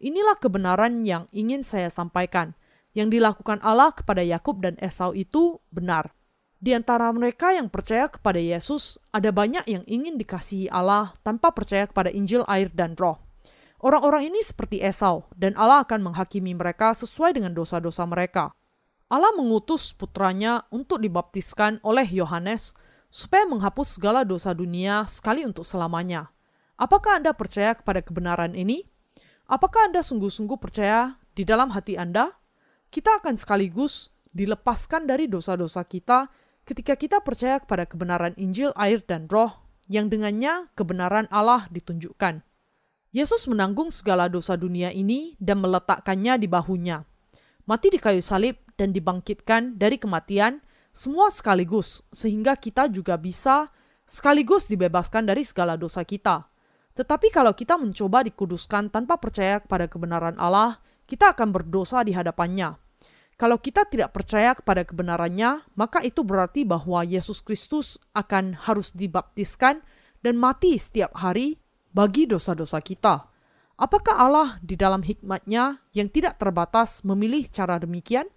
Inilah 0.04 0.36
kebenaran 0.36 1.08
yang 1.08 1.32
ingin 1.32 1.64
saya 1.64 1.88
sampaikan. 1.88 2.52
Yang 2.94 3.20
dilakukan 3.20 3.62
Allah 3.66 3.94
kepada 3.94 4.22
Yakub 4.22 4.62
dan 4.62 4.78
Esau 4.78 5.18
itu 5.18 5.58
benar. 5.74 6.14
Di 6.64 6.72
antara 6.72 7.12
mereka 7.12 7.52
yang 7.52 7.68
percaya 7.68 8.08
kepada 8.08 8.40
Yesus, 8.40 8.96
ada 9.12 9.36
banyak 9.36 9.68
yang 9.68 9.84
ingin 9.84 10.16
dikasihi 10.16 10.72
Allah 10.72 11.12
tanpa 11.20 11.52
percaya 11.52 11.84
kepada 11.90 12.08
Injil, 12.08 12.48
air, 12.48 12.72
dan 12.72 12.96
Roh. 12.96 13.20
Orang-orang 13.84 14.32
ini 14.32 14.40
seperti 14.40 14.80
Esau, 14.80 15.28
dan 15.36 15.60
Allah 15.60 15.84
akan 15.84 16.08
menghakimi 16.08 16.56
mereka 16.56 16.96
sesuai 16.96 17.36
dengan 17.36 17.52
dosa-dosa 17.52 18.08
mereka. 18.08 18.56
Allah 19.12 19.36
mengutus 19.36 19.92
putranya 19.92 20.64
untuk 20.72 21.04
dibaptiskan 21.04 21.84
oleh 21.84 22.08
Yohanes 22.08 22.72
supaya 23.12 23.44
menghapus 23.44 24.00
segala 24.00 24.24
dosa 24.24 24.56
dunia 24.56 25.04
sekali 25.06 25.44
untuk 25.44 25.68
selamanya. 25.68 26.32
Apakah 26.80 27.20
Anda 27.20 27.36
percaya 27.36 27.76
kepada 27.76 28.00
kebenaran 28.00 28.56
ini? 28.56 28.88
Apakah 29.52 29.92
Anda 29.92 30.00
sungguh-sungguh 30.00 30.58
percaya 30.58 31.20
di 31.36 31.44
dalam 31.44 31.76
hati 31.76 32.00
Anda? 32.00 32.34
Kita 32.94 33.18
akan 33.18 33.34
sekaligus 33.42 34.14
dilepaskan 34.38 35.10
dari 35.10 35.26
dosa-dosa 35.26 35.82
kita 35.82 36.30
ketika 36.62 36.94
kita 36.94 37.26
percaya 37.26 37.58
kepada 37.58 37.90
kebenaran 37.90 38.38
Injil, 38.38 38.70
air, 38.78 39.02
dan 39.02 39.26
roh 39.26 39.50
yang 39.90 40.14
dengannya 40.14 40.70
kebenaran 40.78 41.26
Allah 41.34 41.66
ditunjukkan. 41.74 42.46
Yesus 43.10 43.50
menanggung 43.50 43.90
segala 43.90 44.30
dosa 44.30 44.54
dunia 44.54 44.94
ini 44.94 45.34
dan 45.42 45.66
meletakkannya 45.66 46.38
di 46.38 46.46
bahunya. 46.46 47.02
Mati 47.66 47.90
di 47.90 47.98
kayu 47.98 48.22
salib 48.22 48.62
dan 48.78 48.94
dibangkitkan 48.94 49.74
dari 49.82 49.98
kematian, 49.98 50.62
semua 50.94 51.34
sekaligus, 51.34 52.06
sehingga 52.14 52.54
kita 52.54 52.94
juga 52.94 53.18
bisa 53.18 53.74
sekaligus 54.06 54.70
dibebaskan 54.70 55.26
dari 55.26 55.42
segala 55.42 55.82
dosa 55.82 56.06
kita. 56.06 56.46
Tetapi 56.94 57.34
kalau 57.34 57.58
kita 57.58 57.74
mencoba 57.74 58.22
dikuduskan 58.22 58.94
tanpa 58.94 59.18
percaya 59.18 59.58
kepada 59.58 59.90
kebenaran 59.90 60.38
Allah, 60.38 60.78
kita 61.10 61.34
akan 61.34 61.50
berdosa 61.50 62.06
di 62.06 62.14
hadapannya. 62.14 62.83
Kalau 63.34 63.58
kita 63.58 63.90
tidak 63.90 64.14
percaya 64.14 64.54
kepada 64.54 64.86
kebenarannya, 64.86 65.66
maka 65.74 66.06
itu 66.06 66.22
berarti 66.22 66.64
bahwa 66.64 67.02
Yesus 67.02 67.42
Kristus 67.42 67.98
akan 68.14 68.54
harus 68.56 68.94
dibaptiskan 68.94 69.82
dan 70.22 70.36
mati 70.38 70.78
setiap 70.78 71.18
hari 71.18 71.58
bagi 71.92 72.30
dosa-dosa 72.30 72.78
kita. 72.80 73.26
Apakah 73.74 74.16
Allah 74.16 74.50
di 74.62 74.78
dalam 74.78 75.02
hikmatnya 75.02 75.82
yang 75.98 76.08
tidak 76.14 76.38
terbatas 76.38 77.02
memilih 77.02 77.50
cara 77.50 77.82
demikian? 77.82 78.30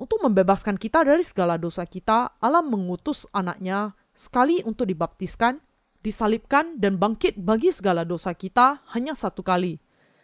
Untuk 0.00 0.24
membebaskan 0.24 0.80
kita 0.80 1.04
dari 1.04 1.20
segala 1.22 1.60
dosa 1.60 1.84
kita, 1.84 2.40
Allah 2.40 2.64
mengutus 2.64 3.28
anaknya 3.36 3.92
sekali 4.16 4.64
untuk 4.64 4.88
dibaptiskan, 4.88 5.60
disalibkan, 6.00 6.80
dan 6.80 6.96
bangkit 6.96 7.36
bagi 7.36 7.68
segala 7.68 8.02
dosa 8.08 8.32
kita 8.32 8.80
hanya 8.96 9.12
satu 9.12 9.44
kali. 9.44 9.76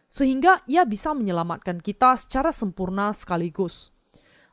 Sehingga 0.08 0.64
ia 0.64 0.88
bisa 0.88 1.12
menyelamatkan 1.12 1.84
kita 1.84 2.16
secara 2.16 2.48
sempurna 2.48 3.12
sekaligus. 3.12 3.92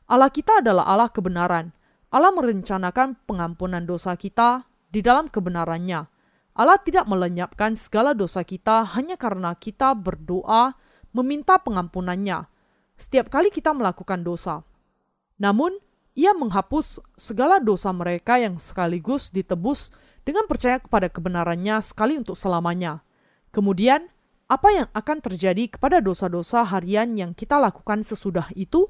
Allah 0.06 0.30
kita 0.30 0.62
adalah 0.62 0.86
Allah 0.86 1.10
kebenaran. 1.10 1.74
Allah 2.10 2.30
merencanakan 2.30 3.18
pengampunan 3.26 3.82
dosa 3.82 4.14
kita 4.14 4.64
di 4.90 5.02
dalam 5.02 5.26
kebenarannya 5.26 6.06
Allah 6.56 6.80
tidak 6.80 7.04
melenyapkan 7.04 7.76
segala 7.76 8.16
dosa 8.16 8.40
kita 8.40 8.80
hanya 8.96 9.20
karena 9.20 9.52
kita 9.52 9.92
berdoa 9.92 10.72
meminta 11.12 11.60
pengampunannya 11.60 12.48
setiap 12.96 13.28
kali 13.28 13.52
kita 13.52 13.76
melakukan 13.76 14.24
dosa. 14.24 14.64
Namun, 15.36 15.76
ia 16.16 16.32
menghapus 16.32 17.04
segala 17.12 17.60
dosa 17.60 17.92
mereka 17.92 18.40
yang 18.40 18.56
sekaligus 18.56 19.28
ditebus 19.28 19.92
dengan 20.24 20.48
percaya 20.48 20.80
kepada 20.80 21.12
kebenarannya 21.12 21.76
sekali 21.84 22.16
untuk 22.16 22.40
selamanya. 22.40 23.04
Kemudian, 23.52 24.08
apa 24.48 24.72
yang 24.72 24.88
akan 24.96 25.20
terjadi 25.20 25.76
kepada 25.76 26.00
dosa-dosa 26.00 26.64
harian 26.64 27.20
yang 27.20 27.36
kita 27.36 27.60
lakukan 27.60 28.00
sesudah 28.00 28.48
itu? 28.56 28.88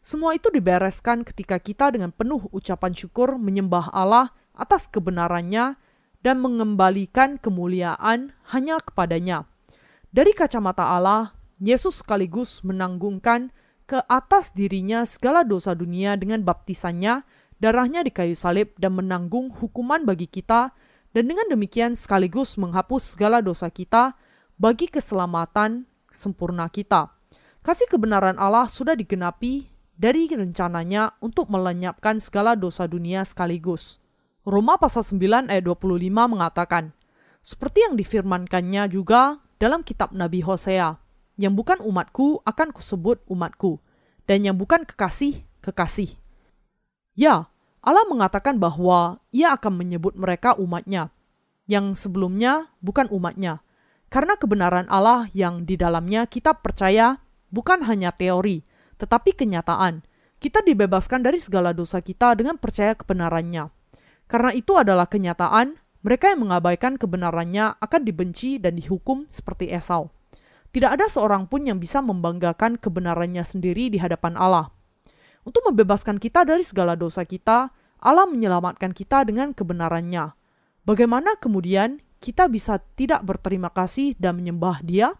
Semua 0.00 0.34
itu 0.38 0.48
dibereskan 0.48 1.26
ketika 1.26 1.58
kita 1.58 1.92
dengan 1.92 2.14
penuh 2.14 2.46
ucapan 2.54 2.94
syukur 2.94 3.36
menyembah 3.36 3.90
Allah 3.92 4.32
atas 4.54 4.86
kebenarannya 4.90 5.78
dan 6.22 6.36
mengembalikan 6.42 7.38
kemuliaan 7.38 8.34
hanya 8.50 8.82
kepadanya. 8.82 9.46
Dari 10.10 10.32
kacamata 10.32 10.88
Allah, 10.88 11.36
Yesus 11.60 12.00
sekaligus 12.02 12.62
menanggungkan 12.64 13.50
ke 13.88 13.98
atas 14.06 14.52
dirinya 14.52 15.04
segala 15.08 15.42
dosa 15.42 15.72
dunia 15.72 16.14
dengan 16.14 16.44
baptisannya, 16.44 17.24
darahnya 17.56 18.04
di 18.04 18.12
kayu 18.12 18.36
salib 18.36 18.74
dan 18.76 18.98
menanggung 18.98 19.50
hukuman 19.52 20.04
bagi 20.04 20.28
kita, 20.28 20.76
dan 21.16 21.24
dengan 21.24 21.48
demikian 21.48 21.96
sekaligus 21.96 22.60
menghapus 22.60 23.16
segala 23.16 23.40
dosa 23.40 23.72
kita 23.72 24.12
bagi 24.60 24.90
keselamatan 24.92 25.88
sempurna 26.12 26.68
kita. 26.68 27.14
Kasih 27.64 27.88
kebenaran 27.88 28.36
Allah 28.36 28.68
sudah 28.68 28.92
digenapi 28.92 29.77
dari 29.98 30.30
rencananya 30.30 31.18
untuk 31.18 31.50
melenyapkan 31.50 32.22
segala 32.22 32.54
dosa 32.54 32.86
dunia 32.86 33.26
sekaligus. 33.26 33.98
Roma 34.46 34.78
pasal 34.78 35.02
9 35.02 35.50
ayat 35.50 35.66
25 35.66 36.08
mengatakan, 36.08 36.94
seperti 37.42 37.84
yang 37.84 37.98
difirmankannya 37.98 38.86
juga 38.88 39.42
dalam 39.58 39.82
kitab 39.82 40.14
Nabi 40.14 40.40
Hosea, 40.40 40.96
yang 41.34 41.58
bukan 41.58 41.82
umatku 41.82 42.40
akan 42.46 42.70
kusebut 42.70 43.26
umatku, 43.26 43.82
dan 44.30 44.46
yang 44.46 44.54
bukan 44.54 44.86
kekasih, 44.86 45.42
kekasih. 45.60 46.14
Ya, 47.18 47.50
Allah 47.82 48.06
mengatakan 48.06 48.62
bahwa 48.62 49.18
ia 49.34 49.50
akan 49.52 49.82
menyebut 49.82 50.14
mereka 50.14 50.54
umatnya, 50.54 51.10
yang 51.66 51.98
sebelumnya 51.98 52.70
bukan 52.78 53.10
umatnya, 53.10 53.60
karena 54.08 54.38
kebenaran 54.38 54.86
Allah 54.88 55.28
yang 55.34 55.66
di 55.68 55.76
dalamnya 55.76 56.24
kita 56.24 56.56
percaya 56.62 57.20
bukan 57.52 57.84
hanya 57.84 58.14
teori, 58.14 58.64
tetapi 58.98 59.32
kenyataan. 59.38 60.02
Kita 60.38 60.62
dibebaskan 60.62 61.22
dari 61.22 61.38
segala 61.42 61.74
dosa 61.74 61.98
kita 61.98 62.34
dengan 62.38 62.58
percaya 62.58 62.94
kebenarannya. 62.94 63.70
Karena 64.28 64.50
itu 64.54 64.76
adalah 64.78 65.08
kenyataan, 65.08 65.78
mereka 66.04 66.30
yang 66.30 66.46
mengabaikan 66.46 66.94
kebenarannya 66.94 67.74
akan 67.82 68.00
dibenci 68.06 68.62
dan 68.62 68.78
dihukum 68.78 69.26
seperti 69.26 69.72
Esau. 69.74 70.14
Tidak 70.70 70.90
ada 70.94 71.10
seorang 71.10 71.48
pun 71.48 71.64
yang 71.64 71.80
bisa 71.80 71.98
membanggakan 72.04 72.78
kebenarannya 72.78 73.42
sendiri 73.42 73.90
di 73.90 73.98
hadapan 73.98 74.38
Allah. 74.38 74.70
Untuk 75.42 75.64
membebaskan 75.64 76.20
kita 76.20 76.44
dari 76.44 76.60
segala 76.62 76.92
dosa 76.94 77.24
kita, 77.24 77.72
Allah 77.98 78.28
menyelamatkan 78.28 78.94
kita 78.94 79.26
dengan 79.26 79.56
kebenarannya. 79.56 80.36
Bagaimana 80.86 81.34
kemudian 81.40 81.98
kita 82.22 82.46
bisa 82.46 82.78
tidak 82.94 83.24
berterima 83.26 83.72
kasih 83.72 84.14
dan 84.20 84.38
menyembah 84.38 84.84
Dia? 84.84 85.16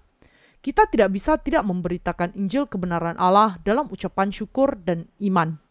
Kita 0.59 0.91
tidak 0.91 1.15
bisa 1.15 1.39
tidak 1.39 1.63
memberitakan 1.63 2.35
Injil 2.35 2.67
kebenaran 2.67 3.15
Allah 3.15 3.63
dalam 3.63 3.87
ucapan 3.87 4.35
syukur 4.35 4.75
dan 4.75 5.07
iman. 5.23 5.68